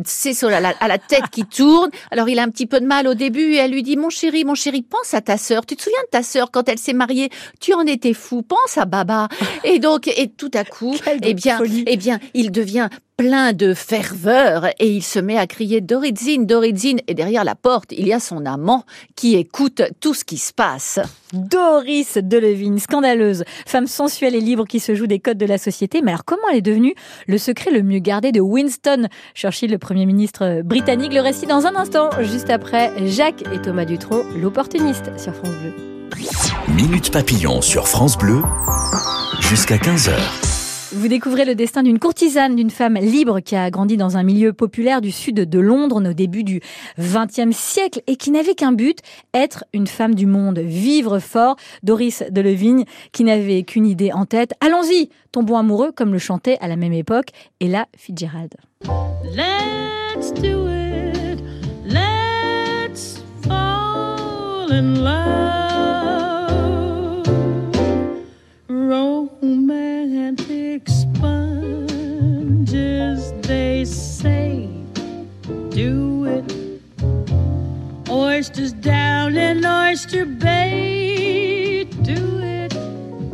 c'est 0.04 0.34
sur 0.34 0.50
la, 0.50 0.74
à 0.78 0.88
la 0.88 0.98
tête 0.98 1.30
qui 1.32 1.46
tourne. 1.46 1.90
Alors, 2.10 2.28
il 2.28 2.38
a 2.38 2.42
un 2.42 2.50
petit 2.50 2.66
peu 2.66 2.80
de 2.80 2.86
mal 2.86 3.08
au 3.08 3.14
début 3.14 3.54
et 3.54 3.56
elle 3.56 3.70
lui 3.70 3.82
dit, 3.82 3.96
mon 3.96 4.10
chéri, 4.10 4.44
mon 4.44 4.54
chéri, 4.54 4.82
pense 4.82 5.14
à 5.14 5.22
ta 5.22 5.38
sœur. 5.38 5.64
Tu 5.64 5.74
te 5.74 5.82
souviens 5.82 6.02
de 6.04 6.10
ta 6.10 6.22
sœur 6.22 6.50
quand 6.50 6.68
elle 6.68 6.78
s'est 6.78 6.92
mariée? 6.92 7.30
Tu 7.60 7.72
en 7.72 7.86
étais 7.86 8.12
fou. 8.12 8.42
Pense 8.42 8.76
à 8.76 8.84
Baba. 8.84 9.28
Et 9.64 9.78
donc, 9.78 10.06
et 10.06 10.28
tout 10.28 10.50
à 10.52 10.64
coup, 10.64 10.94
eh 11.22 11.32
bien, 11.32 11.58
eh 11.86 11.96
bien, 11.96 12.18
il 12.34 12.52
devient 12.52 12.88
plein 13.16 13.52
de 13.52 13.74
ferveur 13.74 14.66
et 14.78 14.88
il 14.88 15.02
se 15.02 15.18
met 15.18 15.38
à 15.38 15.46
crier 15.46 15.80
Doritzine, 15.80 16.46
Doritzine. 16.46 17.00
Et 17.06 17.14
derrière 17.14 17.44
la 17.44 17.54
porte, 17.54 17.92
il 17.92 18.06
y 18.06 18.12
a 18.12 18.20
son 18.20 18.44
amant 18.46 18.84
qui 19.16 19.36
écoute 19.36 19.82
tout 20.00 20.14
ce 20.14 20.24
qui 20.24 20.38
se 20.38 20.52
passe. 20.52 20.98
Doris 21.32 22.18
Delevingne, 22.18 22.78
scandaleuse, 22.78 23.44
femme 23.66 23.86
sensuelle 23.86 24.34
et 24.34 24.40
libre 24.40 24.66
qui 24.66 24.80
se 24.80 24.94
joue 24.94 25.06
des 25.06 25.18
codes 25.18 25.38
de 25.38 25.46
la 25.46 25.58
société. 25.58 26.02
Mais 26.02 26.12
alors, 26.12 26.24
comment 26.24 26.48
elle 26.50 26.58
est 26.58 26.62
devenue 26.62 26.94
le 27.26 27.38
secret 27.38 27.70
le 27.70 27.82
mieux 27.82 27.98
gardé 27.98 28.32
de 28.32 28.40
Winston? 28.40 29.08
Churchill, 29.34 29.70
le 29.70 29.78
Premier 29.78 30.06
ministre 30.06 30.62
britannique 30.62 31.12
Le 31.12 31.20
récit 31.20 31.46
dans 31.46 31.66
un 31.66 31.76
instant, 31.76 32.10
juste 32.20 32.50
après 32.50 32.92
Jacques 33.06 33.44
et 33.52 33.60
Thomas 33.60 33.84
Dutronc, 33.84 34.24
l'opportuniste 34.36 35.10
sur 35.18 35.34
France 35.34 35.54
Bleu. 35.62 35.72
Minute 36.68 37.10
Papillon 37.10 37.60
sur 37.60 37.88
France 37.88 38.16
Bleu, 38.16 38.42
jusqu'à 39.40 39.76
15h. 39.76 40.53
Vous 40.96 41.08
découvrez 41.08 41.44
le 41.44 41.56
destin 41.56 41.82
d'une 41.82 41.98
courtisane, 41.98 42.54
d'une 42.54 42.70
femme 42.70 42.94
libre 42.94 43.40
qui 43.40 43.56
a 43.56 43.68
grandi 43.70 43.96
dans 43.96 44.16
un 44.16 44.22
milieu 44.22 44.52
populaire 44.52 45.00
du 45.00 45.10
sud 45.10 45.34
de 45.34 45.58
Londres 45.58 46.00
au 46.08 46.12
début 46.12 46.44
du 46.44 46.60
XXe 47.00 47.50
siècle 47.50 48.00
et 48.06 48.14
qui 48.14 48.30
n'avait 48.30 48.54
qu'un 48.54 48.70
but, 48.70 49.00
être 49.32 49.64
une 49.72 49.88
femme 49.88 50.14
du 50.14 50.26
monde, 50.26 50.60
vivre 50.60 51.18
fort. 51.18 51.56
Doris 51.82 52.22
Delevigne 52.30 52.84
qui 53.10 53.24
n'avait 53.24 53.64
qu'une 53.64 53.86
idée 53.86 54.12
en 54.12 54.24
tête. 54.24 54.52
Allons-y, 54.60 55.08
tombons 55.32 55.56
amoureux 55.56 55.90
comme 55.90 56.12
le 56.12 56.18
chantait 56.18 56.58
à 56.60 56.68
la 56.68 56.76
même 56.76 56.92
époque 56.92 57.30
Ella 57.60 57.86
Fitzgerald. 57.96 58.54
Let's 59.24 60.32
do 60.32 60.68
it. 60.68 61.42
Let's 61.84 63.20
fall 63.42 64.70
in 64.70 65.02
love. 65.02 65.43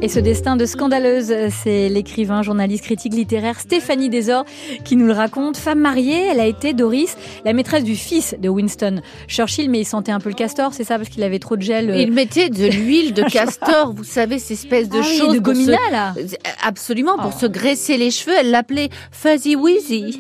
Et 0.02 0.08
ce 0.08 0.18
destin 0.18 0.56
de 0.56 0.64
scandaleuse, 0.64 1.30
c'est 1.62 1.90
l'écrivain, 1.90 2.42
journaliste, 2.42 2.84
critique 2.84 3.12
littéraire 3.12 3.60
Stéphanie 3.60 4.08
Desor 4.08 4.46
qui 4.82 4.96
nous 4.96 5.04
le 5.04 5.12
raconte. 5.12 5.58
Femme 5.58 5.80
mariée, 5.80 6.26
elle 6.30 6.40
a 6.40 6.46
été 6.46 6.72
Doris, 6.72 7.18
la 7.44 7.52
maîtresse 7.52 7.84
du 7.84 7.94
fils 7.96 8.34
de 8.38 8.48
Winston 8.48 9.02
Churchill, 9.28 9.68
mais 9.68 9.80
il 9.80 9.84
sentait 9.84 10.10
un 10.12 10.18
peu 10.18 10.30
le 10.30 10.34
castor, 10.34 10.72
c'est 10.72 10.84
ça, 10.84 10.96
parce 10.96 11.10
qu'il 11.10 11.22
avait 11.22 11.38
trop 11.38 11.54
de 11.54 11.60
gel. 11.60 11.90
euh, 11.90 11.96
Il 12.00 12.12
mettait 12.12 12.48
de 12.48 12.66
l'huile 12.68 13.12
de 13.12 13.22
castor, 13.24 13.92
vous 13.94 14.04
savez, 14.04 14.38
ces 14.38 14.54
espèces 14.54 14.88
de 14.88 14.96
Ah 14.96 15.04
oui, 15.06 15.18
choses. 15.18 15.28
de 15.32 15.34
se- 15.34 15.40
gomina, 15.40 15.76
là. 15.92 16.14
Absolument, 16.66 17.18
pour 17.18 17.32
Oh. 17.36 17.38
se 17.38 17.44
graisser 17.46 17.98
les 17.98 18.10
cheveux. 18.10 18.34
Elle 18.40 18.50
l'appelait 18.52 18.88
Fuzzy 19.12 19.54
Wuzzy. 19.54 20.18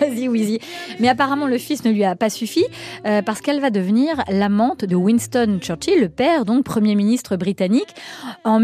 Vas-y, 0.00 0.28
Wheezy. 0.28 0.60
Mais 1.00 1.08
apparemment, 1.08 1.48
le 1.48 1.58
fils 1.58 1.84
ne 1.84 1.90
lui 1.90 2.04
a 2.04 2.14
pas 2.14 2.30
suffi 2.30 2.64
euh, 3.04 3.22
parce 3.22 3.40
qu'elle 3.40 3.60
va 3.60 3.70
devenir 3.70 4.22
l'amante 4.30 4.84
de 4.84 4.94
Winston 4.94 5.58
Churchill, 5.60 6.00
le 6.00 6.08
père, 6.08 6.44
donc 6.44 6.62
Premier 6.64 6.94
ministre 6.94 7.36
britannique. 7.36 7.88
En 8.44 8.60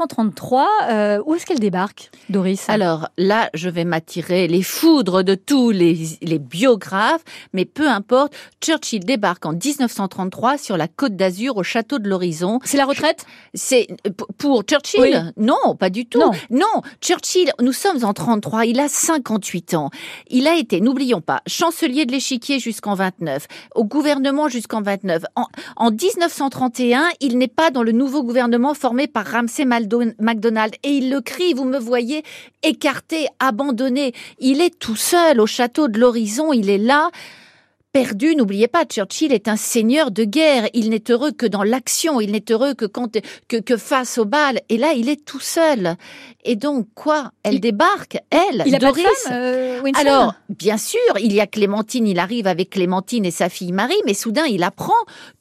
1933, 0.00 0.68
euh, 0.90 1.22
où 1.24 1.34
est-ce 1.34 1.46
qu'elle 1.46 1.58
débarque, 1.58 2.10
Doris? 2.28 2.68
Alors 2.68 3.08
là, 3.16 3.48
je 3.54 3.68
vais 3.70 3.84
m'attirer 3.84 4.46
les 4.46 4.62
foudres 4.62 5.24
de 5.24 5.34
tous 5.34 5.70
les, 5.70 5.96
les 6.22 6.38
biographes, 6.38 7.22
mais 7.54 7.64
peu 7.64 7.88
importe. 7.88 8.34
Churchill 8.62 9.04
débarque 9.04 9.46
en 9.46 9.52
1933 9.52 10.58
sur 10.58 10.76
la 10.76 10.86
côte 10.88 11.16
d'Azur 11.16 11.56
au 11.56 11.62
château 11.62 11.98
de 11.98 12.08
l'Horizon. 12.08 12.60
C'est 12.64 12.76
la 12.76 12.84
retraite? 12.84 13.24
C'est 13.54 13.86
pour 14.38 14.62
Churchill? 14.64 15.00
Oui. 15.00 15.14
Non, 15.38 15.74
pas 15.78 15.88
du 15.90 16.04
tout. 16.06 16.18
Non. 16.50 16.82
Churchill, 17.00 17.52
nous 17.60 17.72
sommes 17.72 18.04
en 18.04 18.12
33, 18.12 18.66
il 18.66 18.78
a 18.80 18.88
58 18.88 19.74
ans. 19.74 19.90
Il 20.28 20.46
a 20.46 20.56
été, 20.56 20.80
n'oublions 20.80 21.20
pas, 21.22 21.40
chancelier 21.46 22.04
de 22.04 22.12
l'échiquier 22.12 22.58
jusqu'en 22.58 22.94
29, 22.94 23.46
au 23.74 23.84
gouvernement 23.84 24.48
jusqu'en 24.48 24.82
29. 24.82 25.22
En, 25.36 25.46
en 25.76 25.90
1931, 25.90 27.04
il 27.20 27.38
n'est 27.38 27.48
pas 27.48 27.70
dans 27.70 27.82
le 27.82 27.92
nouveau 27.92 28.22
gouvernement 28.22 28.74
formé 28.74 29.06
par 29.06 29.24
Ramsay 29.26 29.64
Maldo- 29.64 29.85
MacDonald 30.18 30.74
et 30.82 30.90
il 30.90 31.10
le 31.10 31.20
crie, 31.20 31.54
vous 31.54 31.64
me 31.64 31.78
voyez 31.78 32.22
écarté, 32.62 33.26
abandonné. 33.38 34.12
Il 34.38 34.60
est 34.60 34.78
tout 34.78 34.96
seul 34.96 35.40
au 35.40 35.46
château 35.46 35.88
de 35.88 35.98
l'Horizon, 35.98 36.52
il 36.52 36.70
est 36.70 36.78
là 36.78 37.10
perdu. 37.96 38.36
N'oubliez 38.36 38.68
pas, 38.68 38.84
Churchill 38.84 39.32
est 39.32 39.48
un 39.48 39.56
seigneur 39.56 40.10
de 40.10 40.24
guerre. 40.24 40.68
Il 40.74 40.90
n'est 40.90 41.04
heureux 41.10 41.32
que 41.32 41.46
dans 41.46 41.62
l'action. 41.62 42.20
Il 42.20 42.32
n'est 42.32 42.44
heureux 42.50 42.74
que 42.74 42.84
quand 42.84 43.16
que, 43.48 43.56
que 43.56 43.76
face 43.78 44.18
au 44.18 44.26
bal. 44.26 44.60
Et 44.68 44.76
là, 44.76 44.92
il 44.92 45.08
est 45.08 45.24
tout 45.24 45.40
seul. 45.40 45.96
Et 46.44 46.56
donc 46.56 46.86
quoi? 46.94 47.30
Elle 47.42 47.54
Il- 47.54 47.60
débarque, 47.60 48.18
elle, 48.30 48.62
Il 48.66 48.74
a 48.74 48.78
pas 48.78 48.86
de 48.92 48.92
Doris. 48.92 49.06
femme, 49.24 49.32
euh, 49.32 49.80
Alors, 49.94 50.34
bien 50.50 50.76
sûr, 50.76 51.00
il 51.20 51.32
y 51.32 51.40
a 51.40 51.46
Clémentine, 51.46 52.06
il 52.06 52.18
arrive 52.18 52.46
avec 52.46 52.70
Clémentine 52.70 53.24
et 53.24 53.30
sa 53.30 53.48
fille 53.48 53.72
Marie, 53.72 54.00
mais 54.04 54.14
soudain, 54.14 54.44
il 54.44 54.62
apprend 54.62 54.92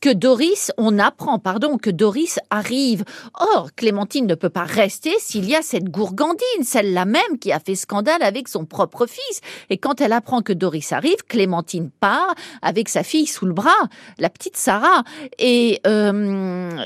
que 0.02 0.10
Doris, 0.10 0.72
on 0.78 0.98
apprend, 0.98 1.38
pardon, 1.40 1.78
que 1.78 1.90
Doris 1.92 2.40
arrive. 2.50 3.04
Or, 3.40 3.70
Clémentine 3.76 4.26
ne 4.28 4.34
peut 4.36 4.50
pas 4.50 4.64
rester 4.64 5.12
s'il 5.20 5.48
y 5.50 5.56
a 5.56 5.62
cette 5.62 5.90
gourgandine, 5.90 6.64
celle-là 6.64 7.06
même 7.06 7.38
qui 7.40 7.52
a 7.52 7.60
fait 7.60 7.76
scandale 7.76 8.24
avec 8.24 8.48
son 8.48 8.66
propre 8.66 9.06
fils. 9.06 9.42
Et 9.70 9.78
quand 9.78 10.00
elle 10.02 10.14
apprend 10.14 10.42
que 10.42 10.54
Doris 10.54 10.92
arrive, 10.94 11.18
Clémentine 11.28 11.90
part 12.00 12.34
avec 12.62 12.90
sa 12.90 13.04
fille 13.04 13.28
sous 13.28 13.46
le 13.46 13.54
bras, 13.54 13.72
la 14.18 14.30
petite 14.30 14.58
Sarah. 14.58 15.04
Et, 15.40 15.80
euh, 15.88 16.86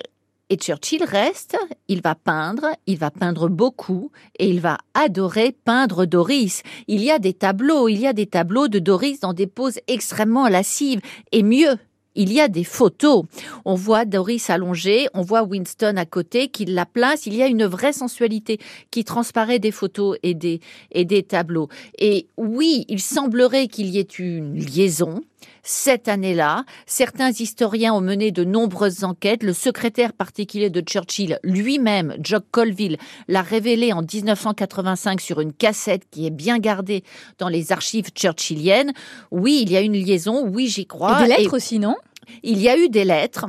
et 0.49 0.57
Churchill 0.57 1.03
reste, 1.03 1.57
il 1.87 2.01
va 2.01 2.15
peindre, 2.15 2.65
il 2.87 2.97
va 2.97 3.11
peindre 3.11 3.49
beaucoup, 3.49 4.11
et 4.39 4.49
il 4.49 4.59
va 4.59 4.79
adorer 4.95 5.51
peindre 5.51 6.05
Doris. 6.05 6.63
Il 6.87 7.03
y 7.03 7.11
a 7.11 7.19
des 7.19 7.33
tableaux, 7.33 7.87
il 7.87 7.99
y 7.99 8.07
a 8.07 8.13
des 8.13 8.25
tableaux 8.25 8.67
de 8.67 8.79
Doris 8.79 9.19
dans 9.19 9.33
des 9.33 9.45
poses 9.45 9.79
extrêmement 9.87 10.47
lascives, 10.47 11.01
et 11.31 11.43
mieux. 11.43 11.77
Il 12.15 12.33
y 12.33 12.41
a 12.41 12.47
des 12.47 12.63
photos. 12.63 13.25
On 13.65 13.75
voit 13.75 14.03
Doris 14.03 14.49
allongée, 14.49 15.07
on 15.13 15.21
voit 15.21 15.43
Winston 15.43 15.95
à 15.97 16.05
côté 16.05 16.47
qui 16.47 16.65
la 16.65 16.87
place. 16.87 17.27
Il 17.27 17.35
y 17.35 17.43
a 17.43 17.47
une 17.47 17.65
vraie 17.65 17.93
sensualité 17.93 18.59
qui 18.89 19.05
transparaît 19.05 19.59
des 19.59 19.71
photos 19.71 20.17
et 20.23 20.33
des, 20.33 20.59
et 20.91 21.05
des 21.05 21.21
tableaux. 21.21 21.69
Et 21.97 22.27
oui, 22.35 22.85
il 22.89 22.99
semblerait 22.99 23.67
qu'il 23.67 23.89
y 23.89 23.99
ait 23.99 24.01
une 24.01 24.55
liaison. 24.55 25.21
Cette 25.63 26.07
année-là, 26.07 26.65
certains 26.85 27.31
historiens 27.31 27.93
ont 27.93 28.01
mené 28.01 28.31
de 28.31 28.43
nombreuses 28.43 29.03
enquêtes. 29.03 29.43
Le 29.43 29.53
secrétaire 29.53 30.13
particulier 30.13 30.69
de 30.69 30.81
Churchill 30.81 31.39
lui-même, 31.43 32.15
Jock 32.21 32.45
Colville, 32.51 32.97
l'a 33.27 33.41
révélé 33.41 33.93
en 33.93 34.01
1985 34.01 35.21
sur 35.21 35.39
une 35.41 35.53
cassette 35.53 36.03
qui 36.09 36.25
est 36.25 36.31
bien 36.31 36.59
gardée 36.59 37.03
dans 37.37 37.49
les 37.49 37.71
archives 37.71 38.09
churchilliennes. 38.15 38.93
Oui, 39.31 39.59
il 39.61 39.71
y 39.71 39.77
a 39.77 39.81
une 39.81 39.93
liaison. 39.93 40.47
Oui, 40.47 40.67
j'y 40.67 40.85
crois. 40.85 41.19
Et 41.19 41.23
des 41.23 41.29
lettres 41.29 41.53
Et 41.53 41.55
aussi, 41.55 41.79
non? 41.79 41.95
il 42.43 42.59
y 42.59 42.69
a 42.69 42.77
eu 42.77 42.89
des 42.89 43.05
lettres 43.05 43.47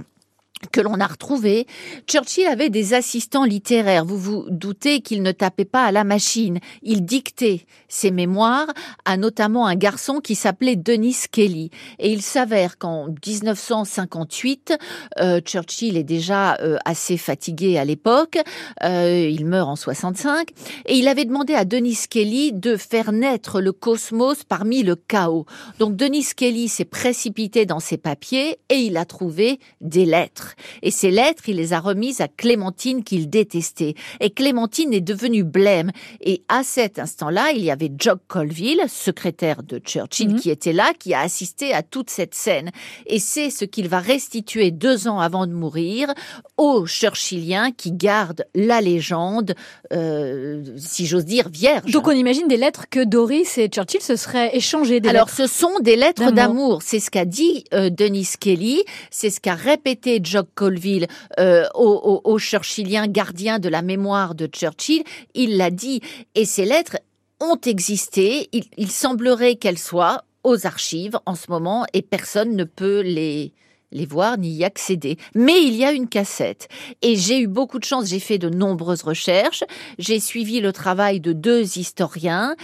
que 0.73 0.81
l'on 0.81 1.01
a 1.01 1.07
retrouvées. 1.07 1.67
Churchill 2.07 2.47
avait 2.47 2.71
des 2.71 2.95
assistants 2.95 3.45
littéraires. 3.45 4.05
Vous 4.05 4.19
vous 4.19 4.45
doutez 4.51 5.01
qu'il 5.01 5.23
ne 5.23 5.33
tapait 5.33 5.65
pas 5.65 5.85
à 5.85 5.93
la 5.93 6.05
machine. 6.05 6.59
Il 6.83 7.05
dictait 7.05 7.67
ses 7.89 8.11
mémoires 8.11 8.69
à 9.05 9.17
notamment 9.17 9.67
un 9.67 9.75
garçon 9.75 10.21
qui 10.21 10.35
s'appelait 10.35 10.77
Denis 10.77 11.17
Kelly. 11.33 11.71
Et 11.99 12.13
il 12.13 12.23
s'avère 12.23 12.79
qu'en 12.79 13.09
1958, 13.09 14.75
euh, 15.21 15.41
Churchill 15.41 15.97
est 15.97 16.05
déjà 16.05 16.57
euh, 16.57 16.77
assez 16.85 17.17
fatigué 17.17 17.79
à 17.79 17.85
l'époque. 17.85 18.39
Euh, 18.85 19.29
il 19.31 19.47
meurt 19.47 19.69
en 19.69 19.77
65. 19.77 20.51
Et 20.87 20.97
il 20.97 21.09
avait 21.09 21.25
demandé 21.25 21.55
à 21.55 21.65
Denis 21.65 21.99
Kelly 22.09 22.53
de 22.53 22.77
faire 22.77 23.13
naître 23.13 23.61
le 23.61 23.73
cosmos 23.73 24.45
parmi 24.45 24.83
le 24.83 24.97
chaos. 24.97 25.47
Donc 25.79 25.97
Denis 25.97 26.27
Kelly 26.37 26.69
s'est 26.69 26.85
précipité 26.85 27.65
dans 27.67 27.81
ses 27.81 27.97
papiers 27.97 28.59
et 28.69 28.77
il 28.77 28.97
a 28.97 29.05
trouvé 29.05 29.59
des 29.81 30.05
lettres. 30.05 30.50
Et 30.83 30.91
ces 30.91 31.11
lettres, 31.11 31.45
il 31.49 31.57
les 31.57 31.73
a 31.73 31.81
remises 31.81 32.21
à 32.21 32.29
Clémentine 32.29 33.05
qu'il 33.05 33.29
détestait. 33.31 33.95
Et 34.21 34.31
Clémentine 34.31 34.93
est 34.95 35.01
devenue 35.01 35.45
blême. 35.45 35.91
Et 36.21 36.43
à 36.49 36.63
cet 36.63 36.99
instant-là, 36.99 37.51
il 37.55 37.63
y 37.65 37.71
avait 37.71 37.91
Jock 37.99 38.21
Colville, 38.29 38.83
secrétaire 38.89 39.63
de 39.63 39.79
Churchill, 39.79 40.31
Mhm. 40.35 40.41
qui 40.41 40.51
était 40.51 40.73
là, 40.73 40.93
qui 40.99 41.15
a 41.15 41.21
assisté 41.21 41.73
à 41.73 41.83
toute 41.83 42.11
cette 42.11 42.35
scène. 42.35 42.71
Et 43.07 43.19
c'est 43.19 43.51
ce 43.51 43.65
qu'il 43.65 43.89
va 43.89 43.99
restituer 44.01 44.71
deux 44.71 45.09
ans 45.09 45.21
avant 45.21 45.47
de 45.47 45.53
mourir 45.53 46.13
aux 46.57 46.87
Churchilliens 46.87 47.73
qui 47.73 47.93
gardent 47.93 48.45
la 48.55 48.81
légende, 48.81 49.55
euh, 49.93 50.63
si 50.77 51.07
j'ose 51.07 51.25
dire, 51.25 51.49
vierge. 51.49 51.91
Donc 51.91 52.07
on 52.09 52.13
imagine 52.13 52.49
des 52.49 52.57
lettres 52.57 52.87
que 52.91 53.03
Doris 53.05 53.59
et 53.59 53.69
Churchill 53.69 54.01
se 54.01 54.17
seraient 54.17 54.57
échangées. 54.57 55.01
Des 55.01 55.09
Alors, 55.09 55.27
lettres. 55.27 55.37
ce 55.37 55.47
sont 55.47 55.79
des 55.81 55.97
lettres 55.97 56.31
D'amour. 56.33 56.81
C'est 56.83 57.01
ce 57.01 57.11
qu'a 57.11 57.25
dit 57.25 57.65
euh, 57.75 57.91
Denis 57.91 58.29
Kelly, 58.39 58.83
c'est 59.11 59.31
ce 59.31 59.41
qu'a 59.41 59.55
répété 59.55 60.21
Jock 60.23 60.40
Colville 60.55 61.07
euh, 61.39 61.67
aux 61.75 62.39
Churchilliens 62.39 63.07
gardiens 63.07 63.59
de 63.59 63.69
la 63.69 63.83
mémoire 63.83 64.35
de 64.35 64.47
Churchill. 64.47 65.05
Il 65.35 65.57
l'a 65.57 65.71
dit. 65.71 66.01
Et 66.35 66.45
ces 66.45 66.65
lettres 66.65 66.99
ont 67.41 67.61
existé. 67.65 68.49
Il, 68.53 68.65
il 68.77 68.91
semblerait 68.91 69.57
qu'elles 69.57 69.79
soient 69.79 70.25
aux 70.45 70.67
archives 70.67 71.19
en 71.27 71.35
ce 71.35 71.51
moment 71.51 71.85
et 71.93 72.03
personne 72.03 72.57
ne 72.57 72.65
peut 72.65 73.01
les 73.01 73.53
les 73.93 74.07
voir 74.07 74.39
ni 74.39 74.51
y 74.51 74.65
accéder. 74.65 75.17
Mais 75.35 75.63
il 75.63 75.75
y 75.75 75.85
a 75.85 75.93
une 75.93 76.09
cassette. 76.09 76.69
Et 77.03 77.17
j'ai 77.17 77.41
eu 77.41 77.47
beaucoup 77.47 77.79
de 77.79 77.85
chance, 77.85 78.07
j'ai 78.07 78.21
fait 78.21 78.39
de 78.39 78.49
nombreuses 78.49 79.03
recherches, 79.03 79.65
j'ai 79.99 80.21
suivi 80.21 80.61
le 80.61 80.73
travail 80.73 81.21
de 81.21 81.33
deux 81.33 81.79
historiens 81.79 82.55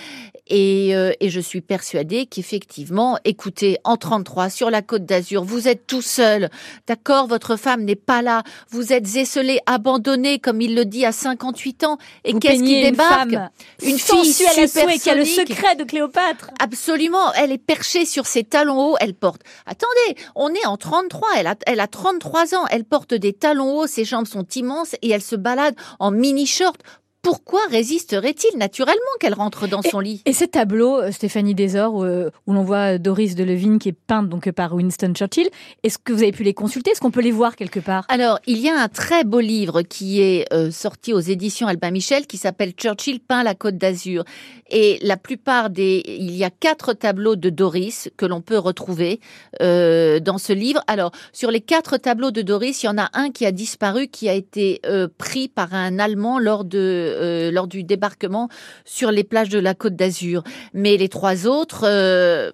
et, 0.48 0.94
euh, 0.94 1.12
et 1.20 1.28
je 1.28 1.40
suis 1.40 1.60
persuadée 1.60 2.26
qu'effectivement, 2.26 3.18
écoutez, 3.24 3.78
en 3.84 3.96
33 3.96 4.50
sur 4.50 4.70
la 4.70 4.82
côte 4.82 5.04
d'Azur, 5.04 5.44
vous 5.44 5.68
êtes 5.68 5.86
tout 5.86 6.02
seul, 6.02 6.50
d'accord, 6.86 7.26
votre 7.26 7.56
femme 7.56 7.84
n'est 7.84 7.96
pas 7.96 8.22
là, 8.22 8.42
vous 8.70 8.92
êtes 8.92 9.16
esselé, 9.16 9.58
abandonné, 9.66 10.38
comme 10.38 10.60
il 10.60 10.74
le 10.74 10.84
dit 10.84 11.04
à 11.04 11.12
58 11.12 11.84
ans, 11.84 11.98
et 12.24 12.34
qu'est-ce 12.34 12.62
qui 12.62 12.82
débarque 12.82 13.32
Une, 13.32 13.38
femme 13.38 13.50
Une 13.82 13.98
fille 13.98 14.32
souhait 14.32 14.98
qui 14.98 15.10
a 15.10 15.14
le 15.14 15.24
secret 15.24 15.76
de 15.76 15.84
Cléopâtre. 15.84 16.50
Absolument, 16.60 17.32
elle 17.34 17.52
est 17.52 17.58
perchée 17.58 18.04
sur 18.04 18.26
ses 18.26 18.44
talons 18.44 18.92
hauts, 18.92 18.96
elle 19.00 19.14
porte. 19.14 19.42
Attendez, 19.66 20.20
on 20.34 20.50
est 20.54 20.66
en 20.66 20.76
33, 20.76 21.28
elle 21.38 21.46
a, 21.48 21.56
elle 21.66 21.80
a 21.80 21.86
33 21.88 22.54
ans, 22.54 22.66
elle 22.70 22.84
porte 22.84 23.14
des 23.14 23.32
talons 23.32 23.78
hauts, 23.78 23.86
ses 23.86 24.04
jambes 24.04 24.26
sont 24.26 24.46
immenses 24.54 24.94
et 25.02 25.10
elle 25.10 25.22
se 25.22 25.36
balade 25.36 25.74
en 25.98 26.10
mini-short. 26.10 26.80
Pourquoi 27.26 27.58
résisterait-il 27.68 28.56
naturellement 28.56 29.02
qu'elle 29.18 29.34
rentre 29.34 29.66
dans 29.66 29.82
son 29.82 29.98
lit? 29.98 30.22
Et 30.26 30.32
ces 30.32 30.46
tableaux, 30.46 31.00
euh, 31.00 31.10
Stéphanie 31.10 31.56
Desor, 31.56 31.92
où, 31.92 32.04
euh, 32.04 32.30
où 32.46 32.52
l'on 32.52 32.62
voit 32.62 32.98
Doris 32.98 33.34
de 33.34 33.42
Levine 33.42 33.80
qui 33.80 33.88
est 33.88 33.96
peinte 34.06 34.28
donc 34.28 34.48
par 34.52 34.72
Winston 34.76 35.12
Churchill, 35.12 35.48
est-ce 35.82 35.98
que 35.98 36.12
vous 36.12 36.22
avez 36.22 36.30
pu 36.30 36.44
les 36.44 36.54
consulter? 36.54 36.92
Est-ce 36.92 37.00
qu'on 37.00 37.10
peut 37.10 37.20
les 37.20 37.32
voir 37.32 37.56
quelque 37.56 37.80
part? 37.80 38.04
Alors, 38.10 38.38
il 38.46 38.58
y 38.58 38.68
a 38.68 38.80
un 38.80 38.86
très 38.86 39.24
beau 39.24 39.40
livre 39.40 39.82
qui 39.82 40.20
est 40.20 40.46
euh, 40.52 40.70
sorti 40.70 41.12
aux 41.12 41.18
éditions 41.18 41.66
Albin 41.66 41.90
Michel 41.90 42.28
qui 42.28 42.36
s'appelle 42.36 42.74
Churchill 42.74 43.18
peint 43.18 43.42
la 43.42 43.56
Côte 43.56 43.76
d'Azur. 43.76 44.22
Et 44.70 44.98
la 45.02 45.16
plupart 45.16 45.70
des, 45.70 46.04
il 46.06 46.36
y 46.36 46.44
a 46.44 46.50
quatre 46.50 46.92
tableaux 46.92 47.34
de 47.34 47.50
Doris 47.50 48.08
que 48.16 48.26
l'on 48.26 48.40
peut 48.40 48.58
retrouver 48.58 49.18
euh, 49.62 50.20
dans 50.20 50.38
ce 50.38 50.52
livre. 50.52 50.80
Alors, 50.86 51.10
sur 51.32 51.50
les 51.50 51.60
quatre 51.60 51.96
tableaux 51.96 52.30
de 52.30 52.42
Doris, 52.42 52.84
il 52.84 52.86
y 52.86 52.88
en 52.88 52.98
a 52.98 53.10
un 53.14 53.30
qui 53.30 53.46
a 53.46 53.52
disparu, 53.52 54.06
qui 54.06 54.28
a 54.28 54.32
été 54.32 54.80
euh, 54.86 55.08
pris 55.18 55.48
par 55.48 55.74
un 55.74 55.98
Allemand 55.98 56.38
lors 56.38 56.64
de 56.64 57.15
euh, 57.16 57.50
lors 57.50 57.66
du 57.66 57.84
débarquement 57.84 58.48
sur 58.84 59.10
les 59.10 59.24
plages 59.24 59.48
de 59.48 59.58
la 59.58 59.74
Côte 59.74 59.96
d'Azur. 59.96 60.42
Mais 60.72 60.96
les 60.96 61.08
trois 61.08 61.46
autres. 61.46 61.84
euh, 61.84 62.50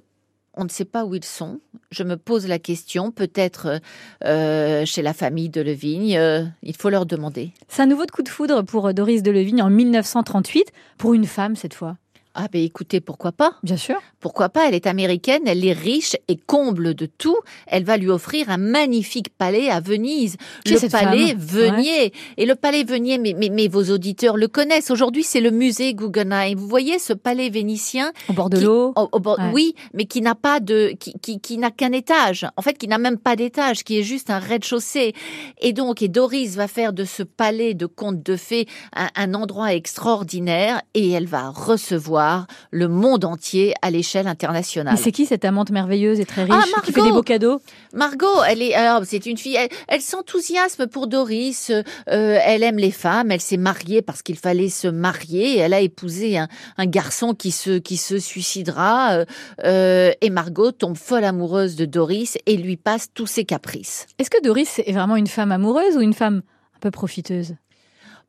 on 0.55 0.65
ne 0.65 0.69
sait 0.69 0.85
pas 0.85 1.07
où 1.07 1.15
ils 1.15 1.25
sont. 1.25 1.61
Je 1.91 2.03
me 2.03 2.19
pose 2.19 2.47
la 2.47 2.59
question, 2.59 3.11
peut-être 3.11 3.81
euh, 4.23 4.85
chez 4.85 5.01
la 5.01 5.15
famille 5.15 5.49
de 5.49 5.63
Levigne. 5.63 6.21
il 6.63 6.77
faut 6.77 6.91
leur 6.91 7.07
demander. 7.07 7.53
C'est 7.69 7.81
un 7.81 7.87
nouveau 7.87 8.05
coup 8.13 8.23
de 8.23 8.29
foudre 8.29 8.61
pour 8.61 8.93
Doris 8.93 9.23
Delevigne 9.23 9.63
en 9.63 9.71
1938, 9.71 10.71
pour 10.99 11.15
une 11.15 11.25
femme 11.25 11.57
cette 11.57 11.73
fois. 11.73 11.97
Ah 12.35 12.47
ben 12.51 12.63
écoutez, 12.63 13.03
pourquoi 13.03 13.31
pas? 13.33 13.57
Bien 13.63 13.77
sûr. 13.77 13.97
Pourquoi 14.19 14.49
pas? 14.49 14.67
Elle 14.67 14.75
est 14.75 14.87
américaine, 14.87 15.43
elle 15.45 15.63
est 15.67 15.75
riche 15.75 16.17
et 16.29 16.37
comble 16.39 16.95
de 16.95 17.05
tout. 17.05 17.37
Elle 17.67 17.85
va 17.85 17.99
lui 17.99 18.09
offrir 18.09 18.49
un 18.49 18.57
magnifique 18.57 19.29
palais 19.37 19.69
à 19.69 19.81
Venise, 19.81 20.39
Qui 20.65 20.73
le 20.73 20.89
palais 20.89 21.35
Venier. 21.37 22.15
Et 22.39 22.47
le 22.47 22.55
palais 22.55 22.85
Venier, 22.85 23.19
mais, 23.19 23.35
mais, 23.37 23.51
mais 23.51 23.69
vos 23.69 23.85
auditeurs 23.91 24.39
le 24.39 24.49
connaissent. 24.49 24.91
Aujourd'hui, 24.91 25.25
c'est 25.25 25.43
le 25.43 25.51
musée 25.51 25.93
Guggenheim. 25.93 26.55
Vous 26.57 26.69
voyez 26.69 26.99
ce 26.99 27.13
palais 27.13 27.51
vénitien 27.51 28.13
Au 28.31 28.33
bord 28.33 28.49
de 28.49 28.61
l'eau? 28.61 28.95
Ouais. 28.97 29.51
Oui, 29.53 29.75
mais 29.93 30.07
qui 30.07 30.23
n'a 30.23 30.35
pas 30.35 30.61
de, 30.61 30.95
qui, 30.99 31.13
qui, 31.21 31.39
qui 31.39 31.59
n'a 31.59 31.71
qu'un 31.71 31.93
étage. 31.93 32.47
En 32.57 32.63
fait, 32.63 32.79
qui 32.79 32.89
n'a 32.89 32.99
même 32.99 33.19
pas 33.19 33.37
d'étage, 33.37 33.85
qui 33.85 33.99
est 33.99 34.03
juste 34.03 34.31
un 34.31 34.39
rez-de-chaussée. 34.39 35.13
Et 35.61 35.75
donc, 35.75 36.01
et 36.01 36.09
Doris 36.09 36.55
va 36.57 36.67
faire 36.67 36.95
de 36.95 37.05
ce 37.05 37.23
palais 37.23 37.75
de 37.75 37.85
contes 37.85 38.23
de 38.23 38.37
fées 38.37 38.67
un, 38.97 39.09
un 39.17 39.35
endroit 39.35 39.75
extraordinaire 39.75 40.81
et 40.95 41.11
elle 41.11 41.27
va 41.27 41.51
recevoir 41.51 42.22
le 42.71 42.89
monde 42.89 43.25
entier 43.25 43.75
à 43.83 43.91
l'échelle 43.91 44.27
internationale. 44.27 44.95
Mais 44.95 45.01
c'est 45.01 45.13
qui 45.13 45.27
cette 45.27 45.45
amante 45.45 45.71
merveilleuse 45.71 46.21
et 46.21 46.25
très 46.27 46.45
riche 46.45 46.55
Ah, 46.55 46.81
qui 46.85 46.93
fait 46.93 47.01
Margot 47.01 47.11
des 47.11 47.17
beaux 47.17 47.23
cadeaux? 47.23 47.61
Margot, 47.95 48.43
elle 48.49 48.63
est, 48.63 48.75
alors 48.75 49.03
c'est 49.05 49.25
une 49.27 49.37
fille, 49.39 49.57
elle, 49.57 49.69
elle 49.89 50.01
s'enthousiasme 50.01 50.87
pour 50.87 51.07
Doris. 51.07 51.71
euh, 51.71 51.83
elle 52.09 52.63
aime 52.63 52.79
les 52.79 52.91
femmes. 52.91 53.31
Elle 53.31 53.41
s'est 53.41 53.57
mariée 53.57 54.03
parce 54.03 54.23
qu'il 54.23 54.37
fallait 54.39 54.69
se 54.69 54.89
marier. 54.89 55.59
Elle 55.59 55.75
a 55.75 55.81
épousé 55.81 56.39
un, 56.39 56.49
un 56.79 56.87
garçon 56.87 57.35
qui 57.35 57.51
se 57.51 57.79
qui 57.79 57.97
se 57.97 58.19
suicidera. 58.19 59.13
euh, 59.13 59.25
euh, 59.65 60.13
et 60.21 60.31
Margot 60.31 60.73
tombe 60.73 60.97
folle 60.97 61.25
amoureuse 61.25 61.77
de 61.77 61.85
Doris 61.85 62.39
et 62.47 62.57
lui 62.57 62.77
passe 62.77 63.09
tous 63.15 63.27
ses 63.27 63.45
caprices. 63.45 64.07
Est-ce 64.19 64.31
que 64.31 64.43
Doris 64.43 64.79
est 64.79 64.93
vraiment 64.93 65.17
une 65.17 65.27
femme 65.27 65.53
amoureuse 65.53 65.97
ou 65.97 66.01
une 66.01 66.15
femme 66.15 66.43
un 66.77 66.79
peu 66.81 66.91
profiteuse? 66.91 67.55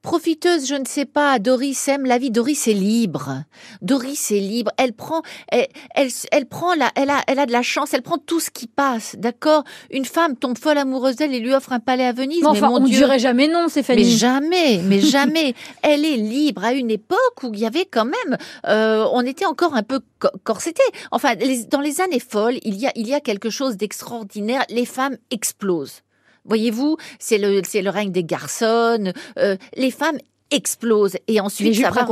Profiteuse, 0.03 0.67
je 0.67 0.75
ne 0.75 0.83
sais 0.85 1.05
pas. 1.05 1.39
Doris 1.39 1.87
aime 1.87 2.05
la 2.05 2.17
vie. 2.17 2.29
Doris 2.29 2.67
est 2.67 2.73
libre. 2.73 3.43
Doris 3.81 4.31
est 4.31 4.39
libre. 4.41 4.69
Elle 4.77 4.91
prend, 4.91 5.21
elle, 5.47 5.67
elle, 5.95 6.09
elle 6.33 6.45
prend 6.45 6.75
la, 6.75 6.91
elle 6.95 7.09
a, 7.09 7.21
elle 7.25 7.39
a 7.39 7.45
de 7.45 7.53
la 7.53 7.61
chance. 7.63 7.93
Elle 7.93 8.01
prend 8.01 8.17
tout 8.17 8.41
ce 8.41 8.51
qui 8.51 8.67
passe. 8.67 9.15
D'accord? 9.17 9.63
Une 9.91 10.03
femme 10.03 10.35
tombe 10.35 10.57
folle 10.57 10.77
amoureuse 10.77 11.15
d'elle 11.15 11.33
et 11.33 11.39
lui 11.39 11.53
offre 11.53 11.71
un 11.71 11.79
palais 11.79 12.03
à 12.05 12.11
Venise. 12.11 12.41
Mais 12.43 12.51
mais 12.51 12.57
enfin, 12.57 12.67
mon 12.69 12.75
on 12.75 12.85
Dieu. 12.85 12.97
dirait 12.97 13.17
jamais 13.17 13.47
non, 13.47 13.63
Mais 13.63 13.69
Stéphanie. 13.69 14.03
jamais, 14.17 14.81
mais 14.83 14.99
jamais. 14.99 15.55
Elle 15.83 16.03
est 16.03 16.17
libre 16.17 16.65
à 16.65 16.73
une 16.73 16.91
époque 16.91 17.41
où 17.43 17.51
il 17.53 17.61
y 17.61 17.65
avait 17.65 17.85
quand 17.85 18.05
même, 18.05 18.37
euh, 18.67 19.07
on 19.13 19.21
était 19.21 19.45
encore 19.45 19.73
un 19.73 19.83
peu 19.83 20.01
co- 20.19 20.27
corseté. 20.43 20.83
Enfin, 21.11 21.35
les- 21.35 21.63
dans 21.63 21.79
les 21.81 22.01
années 22.01 22.19
folles, 22.19 22.59
il 22.63 22.75
y 22.75 22.87
a, 22.87 22.91
il 22.95 23.07
y 23.07 23.13
a 23.13 23.21
quelque 23.21 23.49
chose 23.49 23.77
d'extraordinaire. 23.77 24.65
Les 24.69 24.85
femmes 24.85 25.15
explosent. 25.31 26.01
Voyez-vous, 26.45 26.97
c'est 27.19 27.37
le, 27.37 27.61
c'est 27.67 27.81
le 27.81 27.89
règne 27.89 28.11
des 28.11 28.23
garçons. 28.23 29.11
euh, 29.39 29.55
les 29.75 29.91
femmes 29.91 30.17
explosent 30.51 31.17
et 31.27 31.39
ensuite 31.39 31.67
les 31.69 31.73
ça 31.81 31.89
va 31.89 32.05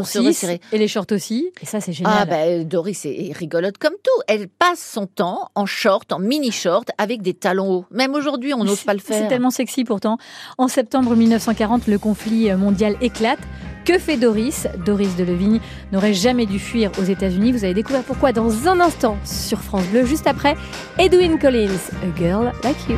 et 0.72 0.78
les 0.80 0.88
shorts 0.88 1.06
aussi. 1.12 1.52
Et 1.62 1.66
ça, 1.68 1.80
c'est 1.80 1.94
génial. 1.94 2.14
Ah 2.22 2.26
ben 2.26 2.68
Doris 2.68 3.06
est, 3.06 3.32
rigolote 3.38 3.78
comme 3.78 3.94
tout. 4.04 4.22
Elle 4.28 4.48
passe 4.48 4.80
son 4.80 5.06
temps 5.06 5.50
en 5.54 5.68
short, 5.68 6.12
en 6.12 6.18
mini 6.18 6.52
short, 6.52 6.90
avec 6.98 7.22
des 7.22 7.36
talons 7.36 7.70
hauts. 7.72 7.86
Même 7.92 8.16
aujourd'hui, 8.16 8.56
on 8.56 8.64
n'ose 8.64 8.82
pas 8.82 8.94
le 8.96 9.00
C'est 9.00 9.14
faire. 9.14 9.28
tellement 9.28 9.52
sexy 9.52 9.84
pourtant. 9.84 10.18
En 10.58 10.68
septembre 10.68 11.16
1940, 11.16 11.86
le 11.88 12.00
conflit 12.00 12.52
mondial 12.54 12.96
éclate. 13.02 13.40
Que 13.86 14.00
fait 14.00 14.18
Doris? 14.18 14.68
Doris 14.86 15.16
Delevigne 15.16 15.60
n'aurait 15.92 16.14
jamais 16.14 16.46
dû 16.48 16.58
fuir 16.60 16.92
aux 17.00 17.04
États-Unis. 17.04 17.52
Vous 17.52 17.64
allez 17.64 17.74
découvrir 17.76 18.04
pourquoi 18.04 18.32
dans 18.32 18.68
un 18.68 18.80
instant 18.80 19.18
sur 19.26 19.60
France 19.60 19.86
Bleu, 19.92 20.06
juste 20.06 20.26
après 20.28 20.56
Edwin 20.98 21.38
Collins, 21.38 21.70
A 22.04 22.18
Girl 22.18 22.52
Like 22.64 22.78
You. 22.90 22.98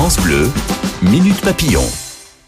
France 0.00 0.16
Minute 1.02 1.42
Papillon. 1.42 1.82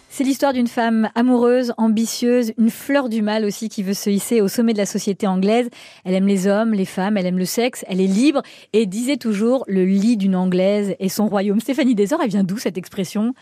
C'est 0.08 0.24
l'histoire 0.24 0.54
d'une 0.54 0.68
femme 0.68 1.10
amoureuse, 1.14 1.74
ambitieuse, 1.76 2.54
une 2.56 2.70
fleur 2.70 3.10
du 3.10 3.20
mal 3.20 3.44
aussi 3.44 3.68
qui 3.68 3.82
veut 3.82 3.92
se 3.92 4.08
hisser 4.08 4.40
au 4.40 4.48
sommet 4.48 4.72
de 4.72 4.78
la 4.78 4.86
société 4.86 5.26
anglaise. 5.26 5.68
Elle 6.06 6.14
aime 6.14 6.26
les 6.26 6.46
hommes, 6.46 6.72
les 6.72 6.86
femmes, 6.86 7.18
elle 7.18 7.26
aime 7.26 7.36
le 7.36 7.44
sexe, 7.44 7.84
elle 7.88 8.00
est 8.00 8.06
libre 8.06 8.40
et 8.72 8.86
disait 8.86 9.18
toujours 9.18 9.64
le 9.68 9.84
lit 9.84 10.16
d'une 10.16 10.34
anglaise 10.34 10.96
et 10.98 11.10
son 11.10 11.26
royaume. 11.26 11.60
Stéphanie 11.60 11.94
Desor, 11.94 12.20
elle 12.22 12.30
vient 12.30 12.42
d'où 12.42 12.56
cette 12.56 12.78
expression? 12.78 13.34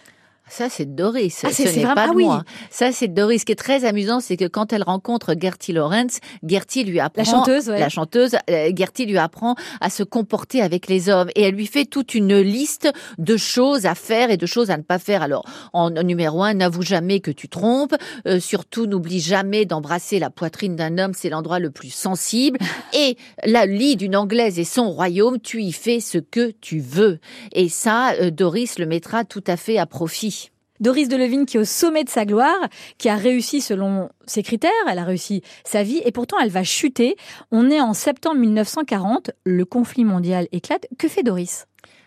Ça, 0.51 0.69
c'est 0.69 0.97
Doris. 0.97 1.43
Ah, 1.45 1.51
Ce 1.51 1.63
c'est 1.63 1.77
n'est 1.77 1.83
pas 1.85 1.95
ah 1.97 2.13
oui. 2.13 2.25
moi. 2.25 2.43
Ça, 2.71 2.91
c'est 2.91 3.07
Doris. 3.07 3.43
Ce 3.43 3.47
qui 3.47 3.53
est 3.53 3.57
très 3.57 3.85
amusant, 3.85 4.19
c'est 4.19 4.37
que 4.37 4.47
quand 4.47 4.73
elle 4.73 4.83
rencontre 4.83 5.35
Gertie 5.41 5.73
Lawrence, 5.73 6.19
Gertie 6.47 6.83
lui 6.83 6.99
apprend. 6.99 7.23
La 7.23 7.31
chanteuse, 7.31 7.69
ouais. 7.69 7.79
La 7.79 7.89
chanteuse, 7.89 8.37
euh, 8.51 8.73
Gertie 8.77 9.07
lui 9.07 9.17
apprend 9.17 9.55
à 9.81 9.91
se 9.91 10.03
comporter 10.03 10.61
avec 10.61 10.89
les 10.89 11.09
hommes. 11.09 11.31
Et 11.37 11.43
elle 11.43 11.55
lui 11.55 11.67
fait 11.67 11.85
toute 11.85 12.15
une 12.15 12.37
liste 12.41 12.91
de 13.19 13.37
choses 13.37 13.87
à 13.87 13.95
faire 13.95 14.31
et 14.31 14.37
de 14.37 14.47
choses 14.47 14.71
à 14.71 14.77
ne 14.77 14.83
pas 14.83 14.99
faire. 14.99 15.23
Alors, 15.23 15.45
en 15.73 15.91
numéro 15.91 16.43
un, 16.43 16.55
n'avoue 16.55 16.83
jamais 16.83 17.21
que 17.21 17.31
tu 17.31 17.49
trompes. 17.49 17.95
Euh, 18.27 18.41
surtout, 18.41 18.87
n'oublie 18.87 19.21
jamais 19.21 19.67
d'embrasser 19.67 20.19
la 20.19 20.31
poitrine 20.31 20.75
d'un 20.75 20.99
homme. 20.99 21.13
C'est 21.15 21.31
l'endroit 21.31 21.61
le 21.61 21.71
plus 21.71 21.91
sensible. 21.91 22.59
et 22.93 23.17
la 23.45 23.67
lit 23.67 23.97
d'une 23.97 24.17
anglaise 24.17 24.59
et 24.59 24.65
son 24.65 24.91
royaume, 24.91 25.39
tu 25.39 25.63
y 25.63 25.73
fais 25.73 26.01
ce 26.01 26.19
que 26.19 26.53
tu 26.61 26.81
veux. 26.81 27.21
Et 27.53 27.69
ça, 27.69 28.15
euh, 28.15 28.31
Doris 28.31 28.81
le 28.81 28.87
mettra 28.87 29.25
tout 29.25 29.45
à 29.47 29.57
fait 29.57 29.79
à 29.79 29.87
profit. 29.87 30.40
Doris 30.81 31.09
Delevigne 31.09 31.45
qui 31.45 31.57
est 31.57 31.61
au 31.61 31.65
sommet 31.65 32.05
de 32.05 32.09
sa 32.09 32.25
gloire, 32.25 32.69
qui 32.99 33.09
a 33.09 33.17
réussi 33.17 33.61
selon 33.61 34.09
ses 34.27 34.43
critères, 34.43 34.71
elle 34.89 34.99
a 34.99 35.05
réussi 35.05 35.43
sa 35.65 35.83
vie 35.83 36.01
et 36.05 36.13
pourtant 36.13 36.39
elle 36.41 36.51
va 36.51 36.65
chuter. 36.65 37.17
On 37.51 37.71
est 37.71 37.81
en 37.81 37.95
septembre 37.95 38.37
1940, 38.41 39.31
le 39.45 39.65
conflit 39.65 40.05
mondial 40.05 40.49
éclate. 40.53 40.87
Que 40.99 41.09
fait 41.09 41.23
Doris? 41.23 41.67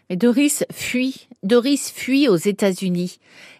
Mais 0.09 0.15
Doris 0.15 0.65
fuit. 0.71 1.27
Doris 1.43 1.91
fuit 1.91 2.27
aux 2.27 2.37
États-Unis. 2.37 3.19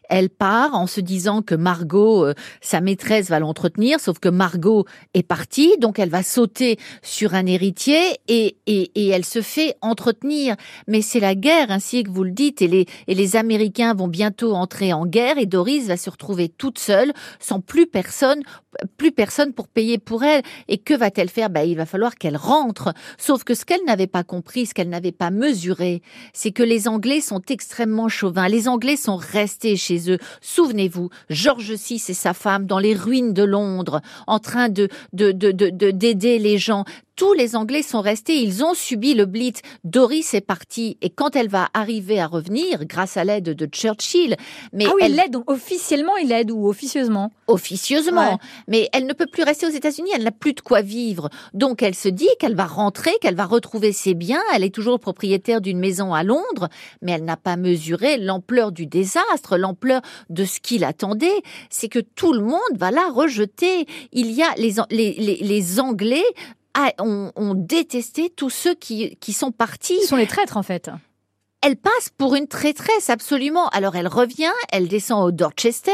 Elle 0.09 0.29
part 0.29 0.75
en 0.75 0.85
se 0.85 0.99
disant 1.01 1.41
que 1.41 1.55
Margot, 1.55 2.25
euh, 2.25 2.33
sa 2.61 2.81
maîtresse, 2.81 3.29
va 3.29 3.39
l'entretenir, 3.39 3.99
sauf 3.99 4.19
que 4.19 4.29
Margot 4.29 4.85
est 5.13 5.23
partie, 5.23 5.75
donc 5.79 5.97
elle 5.97 6.09
va 6.09 6.23
sauter 6.23 6.77
sur 7.01 7.33
un 7.33 7.45
héritier 7.45 8.19
et, 8.27 8.57
et, 8.67 8.91
et 8.95 9.07
elle 9.07 9.25
se 9.25 9.41
fait 9.41 9.75
entretenir. 9.81 10.55
Mais 10.87 11.01
c'est 11.01 11.21
la 11.21 11.35
guerre, 11.35 11.71
ainsi 11.71 12.03
que 12.03 12.11
vous 12.11 12.23
le 12.23 12.31
dites, 12.31 12.61
et 12.61 12.67
les, 12.67 12.85
et 13.07 13.15
les 13.15 13.35
Américains 13.35 13.93
vont 13.93 14.07
bientôt 14.07 14.53
entrer 14.53 14.93
en 14.93 15.05
guerre 15.05 15.37
et 15.37 15.45
Doris 15.45 15.87
va 15.87 15.97
se 15.97 16.09
retrouver 16.09 16.49
toute 16.49 16.79
seule, 16.79 17.13
sans 17.39 17.61
plus 17.61 17.87
personne, 17.87 18.43
plus 18.97 19.11
personne 19.11 19.53
pour 19.53 19.67
payer 19.67 19.97
pour 19.97 20.23
elle. 20.23 20.43
Et 20.67 20.77
que 20.77 20.93
va-t-elle 20.93 21.29
faire? 21.29 21.49
Ben, 21.49 21.61
Il 21.61 21.77
va 21.77 21.85
falloir 21.85 22.15
qu'elle 22.15 22.37
rentre. 22.37 22.93
Sauf 23.17 23.43
que 23.43 23.55
ce 23.55 23.65
qu'elle 23.65 23.83
n'avait 23.85 24.07
pas 24.07 24.23
compris, 24.23 24.65
ce 24.65 24.73
qu'elle 24.73 24.89
n'avait 24.89 25.11
pas 25.11 25.31
mesuré, 25.31 26.01
c'est 26.33 26.51
que 26.51 26.63
les 26.63 26.87
Anglais 26.87 27.21
sont 27.21 27.41
extrêmement 27.49 27.72
chauvins. 28.09 28.47
Les 28.47 28.67
Anglais 28.67 28.95
sont 28.97 29.15
restés 29.17 29.75
chez 29.75 30.11
eux. 30.11 30.17
Souvenez-vous, 30.41 31.09
George 31.29 31.71
VI 31.73 31.95
et 32.09 32.13
sa 32.13 32.33
femme 32.33 32.65
dans 32.65 32.79
les 32.79 32.93
ruines 32.93 33.33
de 33.33 33.43
Londres, 33.43 34.01
en 34.27 34.39
train 34.39 34.69
de 34.69 34.89
de 35.13 35.31
de 35.31 35.51
de- 35.51 35.69
de- 35.69 35.91
d'aider 35.91 36.39
les 36.39 36.57
gens. 36.57 36.85
Tous 37.15 37.33
les 37.33 37.55
Anglais 37.55 37.83
sont 37.83 38.01
restés, 38.01 38.37
ils 38.41 38.63
ont 38.63 38.73
subi 38.73 39.13
le 39.13 39.25
Blitz. 39.27 39.59
Doris 39.83 40.33
est 40.33 40.41
partie 40.41 40.97
et 41.01 41.11
quand 41.11 41.35
elle 41.35 41.47
va 41.47 41.69
arriver 41.75 42.19
à 42.19 42.25
revenir, 42.25 42.85
grâce 42.85 43.17
à 43.17 43.23
l'aide 43.23 43.43
de 43.43 43.65
Churchill, 43.67 44.35
mais 44.73 44.85
Ah 44.87 44.93
oui, 44.95 45.01
elle 45.05 45.15
l'aide, 45.15 45.35
officiellement 45.45 46.17
il 46.17 46.29
l'aide 46.29 46.49
ou 46.49 46.67
officieusement? 46.67 47.31
Officieusement, 47.45 48.31
Ouais. 48.31 48.37
mais 48.67 48.89
elle 48.93 49.05
ne 49.05 49.13
peut 49.13 49.27
plus 49.27 49.43
rester 49.43 49.67
aux 49.67 49.71
États-Unis, 49.71 50.09
elle 50.15 50.23
n'a 50.23 50.31
plus 50.31 50.53
de 50.53 50.61
quoi 50.61 50.81
vivre. 50.81 51.29
Donc 51.53 51.83
elle 51.83 51.93
se 51.93 52.09
dit 52.09 52.29
qu'elle 52.39 52.55
va 52.55 52.65
rentrer, 52.65 53.11
qu'elle 53.21 53.35
va 53.35 53.45
retrouver 53.45 53.91
ses 53.93 54.15
biens, 54.15 54.41
elle 54.55 54.63
est 54.63 54.73
toujours 54.73 54.99
propriétaire 54.99 55.61
d'une 55.61 55.77
maison 55.79 56.15
à 56.15 56.23
Londres, 56.23 56.67
mais 57.03 57.11
elle 57.11 57.25
n'a 57.25 57.37
pas 57.37 57.57
mesuré 57.57 58.17
l'ampleur 58.17 58.71
du 58.71 58.87
désastre, 58.87 59.57
l'ampleur 59.57 60.01
de 60.31 60.45
ce 60.45 60.59
qui 60.59 60.79
l'attendait, 60.79 61.43
c'est 61.69 61.89
que 61.89 61.99
tout 61.99 62.33
le 62.33 62.41
monde 62.41 62.59
va 62.75 62.89
la 62.89 63.07
rejeter. 63.09 63.85
Il 64.13 64.31
y 64.31 64.41
a 64.41 64.49
les, 64.57 64.73
les, 64.89 65.13
les, 65.13 65.37
les 65.41 65.79
Anglais 65.79 66.23
ont, 66.99 67.31
ont 67.35 67.53
détesté 67.53 68.29
tous 68.29 68.49
ceux 68.49 68.75
qui, 68.75 69.15
qui 69.17 69.33
sont 69.33 69.51
partis 69.51 69.97
Ils 70.01 70.07
sont 70.07 70.15
les 70.15 70.27
traîtres 70.27 70.57
en 70.57 70.63
fait. 70.63 70.89
Elle 71.63 71.77
passe 71.77 72.09
pour 72.17 72.35
une 72.35 72.47
traîtresse, 72.47 73.09
absolument. 73.09 73.69
Alors 73.69 73.95
elle 73.95 74.09
revient, 74.09 74.51
elle 74.69 74.89
descend 74.89 75.25
au 75.25 75.31
Dorchester, 75.31 75.91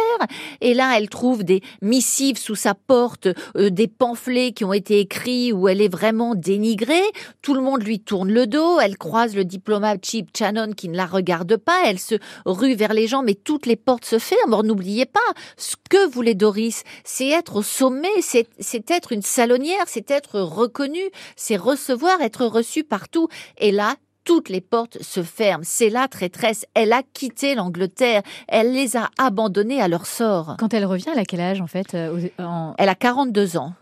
et 0.62 0.74
là 0.74 0.98
elle 0.98 1.10
trouve 1.10 1.44
des 1.44 1.62
missives 1.84 2.40
sous 2.40 2.56
sa 2.56 2.74
porte, 2.74 3.28
euh, 3.56 3.70
des 3.70 3.88
pamphlets 3.88 4.52
qui 4.52 4.66
ont 4.66 4.74
été 4.74 5.00
écrits 5.00 5.54
où 5.54 5.68
elle 5.68 5.82
est 5.82 5.92
vraiment 5.92 6.34
dénigrée. 6.34 7.04
Tout 7.44 7.54
le 7.54 7.62
monde 7.62 7.84
lui 7.84 8.00
tourne 8.00 8.32
le 8.32 8.48
dos, 8.48 8.80
elle 8.80 8.98
croise 8.98 9.36
le 9.36 9.46
diplomate 9.46 10.04
Chip 10.04 10.36
Channon 10.36 10.72
qui 10.72 10.90
ne 10.90 10.98
la 10.98 11.06
regarde 11.06 11.56
pas, 11.58 11.84
elle 11.86 12.00
se 12.00 12.16
rue 12.48 12.74
vers 12.74 12.94
les 12.94 13.06
gens, 13.06 13.22
mais 13.22 13.36
toutes 13.36 13.68
les 13.68 13.76
portes 13.76 14.06
se 14.06 14.18
ferment. 14.18 14.58
Or 14.58 14.64
n'oubliez 14.64 15.06
pas, 15.06 15.20
ce 15.56 15.76
que 15.88 16.10
voulait 16.10 16.34
Doris, 16.34 16.84
c'est 17.04 17.30
être 17.30 17.58
au 17.58 17.62
sommet, 17.62 18.08
c'est 18.22 18.90
être 18.90 19.12
une 19.12 19.22
salonnière, 19.22 19.84
c'est 19.86 20.10
être 20.10 20.40
reconnu, 20.40 21.12
c'est 21.36 21.58
recevoir, 21.58 22.22
être 22.22 22.46
reçu 22.46 22.84
partout. 22.84 23.28
Et 23.60 23.72
là, 23.72 23.96
toutes 24.30 24.50
les 24.50 24.62
portes 24.62 25.02
se 25.02 25.24
ferment. 25.24 25.64
C'est 25.66 25.90
la 25.90 26.08
traîtresse. 26.08 26.64
Elle 26.76 26.94
a 26.94 27.02
quitté 27.16 27.56
l'Angleterre. 27.56 28.22
Elle 28.48 28.74
les 28.74 28.96
a 28.96 29.10
abandonnés 29.18 29.82
à 29.82 29.88
leur 29.88 30.06
sort. 30.06 30.56
Quand 30.60 30.72
elle 30.76 30.86
revient, 30.86 31.08
elle 31.12 31.18
a 31.18 31.26
quel 31.26 31.42
âge 31.42 31.62
en 31.62 31.66
fait 31.66 31.96
euh, 31.96 32.30
en- 32.38 32.76
Elle 32.78 32.90
a 32.90 32.94
42 32.94 33.58
ans. 33.58 33.74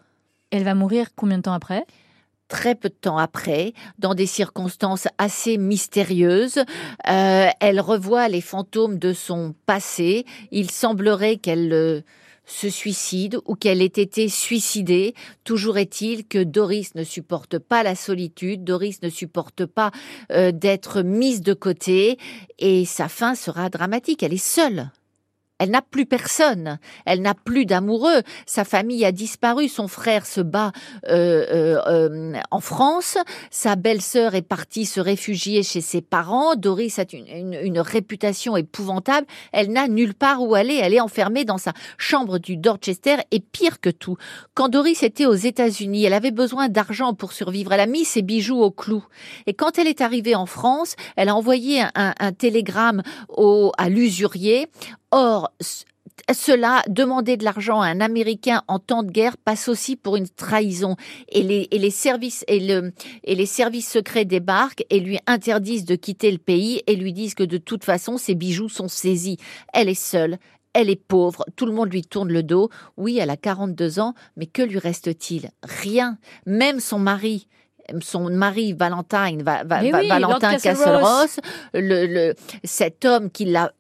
Elle 0.52 0.64
va 0.64 0.74
mourir 0.74 1.08
combien 1.18 1.36
de 1.40 1.42
temps 1.42 1.52
après? 1.52 1.84
Très 2.48 2.76
peu 2.76 2.88
de 2.88 2.94
temps 2.94 3.18
après, 3.18 3.74
dans 4.00 4.14
des 4.16 4.26
circonstances 4.26 5.10
assez 5.18 5.58
mystérieuses. 5.58 6.60
Euh, 7.10 7.48
elle 7.60 7.82
revoit 7.82 8.30
les 8.30 8.40
fantômes 8.40 9.00
de 9.00 9.12
son 9.12 9.54
passé. 9.66 10.26
Il 10.52 10.72
semblerait 10.72 11.36
qu'elle 11.36 11.74
euh, 11.74 12.00
se 12.48 12.70
suicide 12.70 13.38
ou 13.46 13.56
qu'elle 13.56 13.82
ait 13.82 13.86
été 13.86 14.30
suicidée. 14.30 15.14
Toujours 15.44 15.78
est-il 15.78 16.26
que 16.26 16.44
Doris 16.44 16.96
ne 16.96 17.04
supporte 17.04 17.60
pas 17.60 17.84
la 17.84 17.94
solitude, 17.94 18.64
Doris 18.64 19.02
ne 19.04 19.10
supporte 19.10 19.66
pas 19.66 19.92
euh, 20.32 20.52
d'être 20.52 21.04
mise 21.04 21.42
de 21.42 21.54
côté 21.54 22.18
et 22.58 22.86
sa 22.86 23.10
fin 23.10 23.36
sera 23.36 23.70
dramatique. 23.70 24.24
Elle 24.24 24.34
est 24.34 24.38
seule. 24.38 24.90
Elle 25.60 25.72
n'a 25.72 25.82
plus 25.82 26.06
personne, 26.06 26.78
elle 27.06 27.22
n'a 27.22 27.34
plus 27.34 27.66
d'amoureux, 27.66 28.22
sa 28.46 28.64
famille 28.64 29.04
a 29.06 29.12
disparu, 29.12 29.68
son 29.68 29.88
frère 29.88 30.26
se 30.26 30.42
bat 30.42 30.72
euh, 31.08 31.46
euh, 31.52 31.82
euh, 31.88 32.34
en 32.52 32.60
France, 32.60 33.18
sa 33.50 33.76
belle-sœur 33.76 34.36
est 34.36 34.44
partie 34.44 34.86
se 34.86 35.00
réfugier 35.00 35.64
chez 35.64 35.82
ses 35.82 36.02
parents, 36.02 36.56
Doris 36.56 37.00
a 37.00 37.06
une, 37.12 37.54
une, 37.54 37.80
réputation 37.80 38.56
épouvantable, 38.56 39.26
elle 39.52 39.72
n'a 39.72 39.88
nulle 39.88 40.14
part 40.14 40.44
où 40.44 40.54
aller, 40.54 40.76
elle 40.76 40.94
est 40.94 41.00
enfermée 41.00 41.44
dans 41.44 41.58
sa 41.58 41.74
chambre 41.98 42.38
du 42.38 42.58
Dorchester. 42.58 43.16
Et 43.32 43.40
pire 43.40 43.80
que 43.80 43.90
tout, 43.90 44.18
quand 44.54 44.70
Doris 44.70 45.02
était 45.02 45.26
aux 45.26 45.34
États-Unis, 45.34 46.06
elle 46.06 46.14
avait 46.14 46.32
besoin 46.32 46.70
d'argent 46.70 47.14
pour 47.14 47.32
survivre, 47.32 47.74
elle 47.74 47.80
a 47.80 47.88
mis 47.88 48.06
ses 48.06 48.22
bijoux 48.22 48.62
au 48.62 48.72
clou. 48.72 49.04
Et 49.48 49.54
quand 49.54 49.80
elle 49.80 49.88
est 49.88 50.02
arrivée 50.02 50.36
en 50.36 50.46
France, 50.46 50.96
elle 51.16 51.30
a 51.30 51.36
envoyé 51.36 51.82
un, 51.82 52.14
un 52.20 52.32
télégramme 52.32 53.02
au, 53.30 53.72
à 53.78 53.90
l'usurier 53.90 54.68
Or, 55.12 55.52
cela, 56.34 56.84
demander 56.90 57.38
de 57.38 57.44
l'argent 57.44 57.82
à 57.82 57.88
un 57.88 58.02
Américain 58.02 58.64
en 58.68 58.80
temps 58.80 59.04
de 59.04 59.12
guerre 59.12 59.38
passe 59.38 59.68
aussi 59.68 59.96
pour 59.96 60.16
une 60.16 60.28
trahison. 60.28 60.96
Et 61.30 61.44
les, 61.44 61.90
services 61.92 62.44
et 62.48 62.60
les 62.60 63.46
services 63.46 63.90
secrets 63.90 64.26
débarquent 64.26 64.86
et 64.90 65.00
lui 65.00 65.20
interdisent 65.28 65.86
de 65.86 65.96
quitter 65.96 66.32
le 66.32 66.38
pays 66.38 66.82
et 66.88 66.96
lui 66.96 67.14
disent 67.14 67.36
que 67.36 67.44
de 67.44 67.58
toute 67.58 67.84
façon 67.84 68.18
ses 68.18 68.36
bijoux 68.36 68.70
sont 68.70 68.88
saisis. 68.90 69.38
Elle 69.74 69.90
est 69.90 69.94
seule. 69.94 70.38
Elle 70.74 70.90
est 70.92 71.02
pauvre, 71.08 71.44
tout 71.56 71.66
le 71.66 71.72
monde 71.72 71.92
lui 71.92 72.04
tourne 72.04 72.32
le 72.32 72.44
dos. 72.44 72.70
Oui, 72.98 73.18
elle 73.18 73.32
a 73.32 73.38
42 73.38 74.00
ans, 74.00 74.14
mais 74.36 74.46
que 74.46 74.62
lui 74.62 74.78
reste-t-il? 74.78 75.50
Rien. 75.64 76.20
Même 76.46 76.80
son 76.80 77.00
mari, 77.00 77.48
son 78.02 78.30
mari 78.30 78.74
Valentine, 78.74 79.44
va, 79.44 79.64
Valentin 79.64 80.58
Casselros, 80.58 81.40
le, 81.74 82.06
le, 82.06 82.36
cet 82.64 83.06
homme 83.06 83.30
qui 83.32 83.46
l'a 83.46 83.72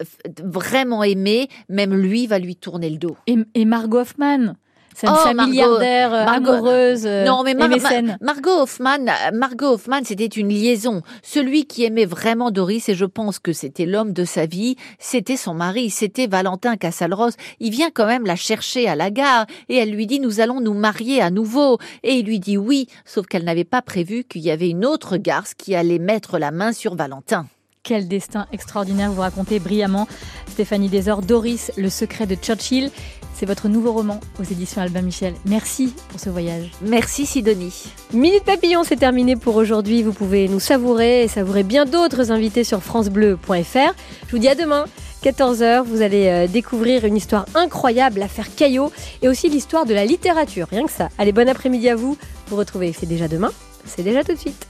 vraiment 0.43 1.03
aimé, 1.03 1.49
même 1.69 1.93
lui 1.93 2.27
va 2.27 2.39
lui 2.39 2.55
tourner 2.55 2.89
le 2.89 2.97
dos. 2.97 3.17
Et, 3.27 3.37
et 3.53 3.65
Margot 3.65 3.99
Hoffman 3.99 4.55
c'est 4.99 5.07
oh, 5.07 5.45
milliardaire, 5.45 6.11
euh, 6.11 6.25
amoureuse, 6.25 7.05
euh, 7.05 7.23
non, 7.23 7.43
mais 7.43 7.53
Margot 7.53 8.61
Hoffman, 8.61 9.05
Margot 9.31 9.73
Hoffman, 9.73 9.99
c'était 10.03 10.25
une 10.25 10.49
liaison. 10.49 11.03
Celui 11.21 11.67
qui 11.67 11.85
aimait 11.85 12.05
vraiment 12.05 12.49
Doris, 12.49 12.89
et 12.89 12.95
je 12.95 13.05
pense 13.05 13.37
que 13.37 13.53
c'était 13.53 13.85
l'homme 13.85 14.11
de 14.11 14.25
sa 14.25 14.47
vie, 14.47 14.75
c'était 14.97 15.37
son 15.37 15.53
mari, 15.53 15.91
c'était 15.91 16.25
Valentin 16.25 16.77
Cassalros. 16.77 17.29
Il 17.59 17.69
vient 17.69 17.91
quand 17.93 18.07
même 18.07 18.25
la 18.25 18.35
chercher 18.35 18.87
à 18.87 18.95
la 18.95 19.11
gare 19.11 19.45
et 19.69 19.77
elle 19.77 19.91
lui 19.91 20.07
dit 20.07 20.19
nous 20.19 20.39
allons 20.39 20.61
nous 20.61 20.73
marier 20.73 21.21
à 21.21 21.29
nouveau. 21.29 21.77
Et 22.01 22.15
il 22.15 22.25
lui 22.25 22.39
dit 22.39 22.57
oui, 22.57 22.87
sauf 23.05 23.27
qu'elle 23.27 23.43
n'avait 23.43 23.65
pas 23.65 23.83
prévu 23.83 24.23
qu'il 24.23 24.41
y 24.41 24.49
avait 24.49 24.69
une 24.69 24.83
autre 24.83 25.17
garce 25.17 25.53
qui 25.53 25.75
allait 25.75 25.99
mettre 25.99 26.39
la 26.39 26.49
main 26.49 26.73
sur 26.73 26.95
Valentin. 26.95 27.45
Quel 27.87 28.09
destin 28.09 28.47
extraordinaire 28.51 29.13
vous 29.13 29.21
racontez 29.21 29.59
brillamment. 29.59 30.09
Stéphanie 30.49 30.89
Desor, 30.89 31.21
Doris, 31.21 31.71
le 31.77 31.89
secret 31.89 32.27
de 32.27 32.35
Churchill. 32.35 32.91
C'est 33.37 33.45
votre 33.45 33.67
nouveau 33.67 33.91
roman 33.91 34.19
aux 34.39 34.43
éditions 34.43 34.81
Albin 34.81 35.03
Michel. 35.03 35.35
Merci 35.45 35.93
pour 36.09 36.19
ce 36.19 36.31
voyage. 36.31 36.71
Merci 36.81 37.27
Sidonie. 37.27 37.83
Minute 38.11 38.43
Papillon, 38.43 38.83
c'est 38.83 38.95
terminé 38.95 39.35
pour 39.35 39.57
aujourd'hui. 39.57 40.01
Vous 40.01 40.11
pouvez 40.11 40.47
nous 40.47 40.59
savourer 40.59 41.21
et 41.21 41.27
savourer 41.27 41.61
bien 41.61 41.85
d'autres 41.85 42.31
invités 42.31 42.63
sur 42.63 42.81
francebleu.fr. 42.81 43.93
Je 44.25 44.31
vous 44.31 44.39
dis 44.39 44.47
à 44.47 44.55
demain. 44.55 44.85
14h, 45.23 45.83
vous 45.83 46.01
allez 46.01 46.27
euh, 46.27 46.47
découvrir 46.47 47.05
une 47.05 47.15
histoire 47.15 47.45
incroyable, 47.53 48.19
l'affaire 48.19 48.47
Caillot, 48.55 48.91
et 49.21 49.29
aussi 49.29 49.49
l'histoire 49.49 49.85
de 49.85 49.93
la 49.93 50.05
littérature, 50.05 50.67
rien 50.71 50.85
que 50.85 50.91
ça. 50.91 51.09
Allez, 51.19 51.31
bon 51.31 51.47
après-midi 51.47 51.89
à 51.89 51.95
vous. 51.95 52.17
Vous 52.47 52.55
retrouvez, 52.55 52.91
c'est 52.91 53.07
déjà 53.07 53.27
demain, 53.27 53.51
c'est 53.85 54.03
déjà 54.03 54.23
tout 54.23 54.33
de 54.33 54.39
suite. 54.39 54.67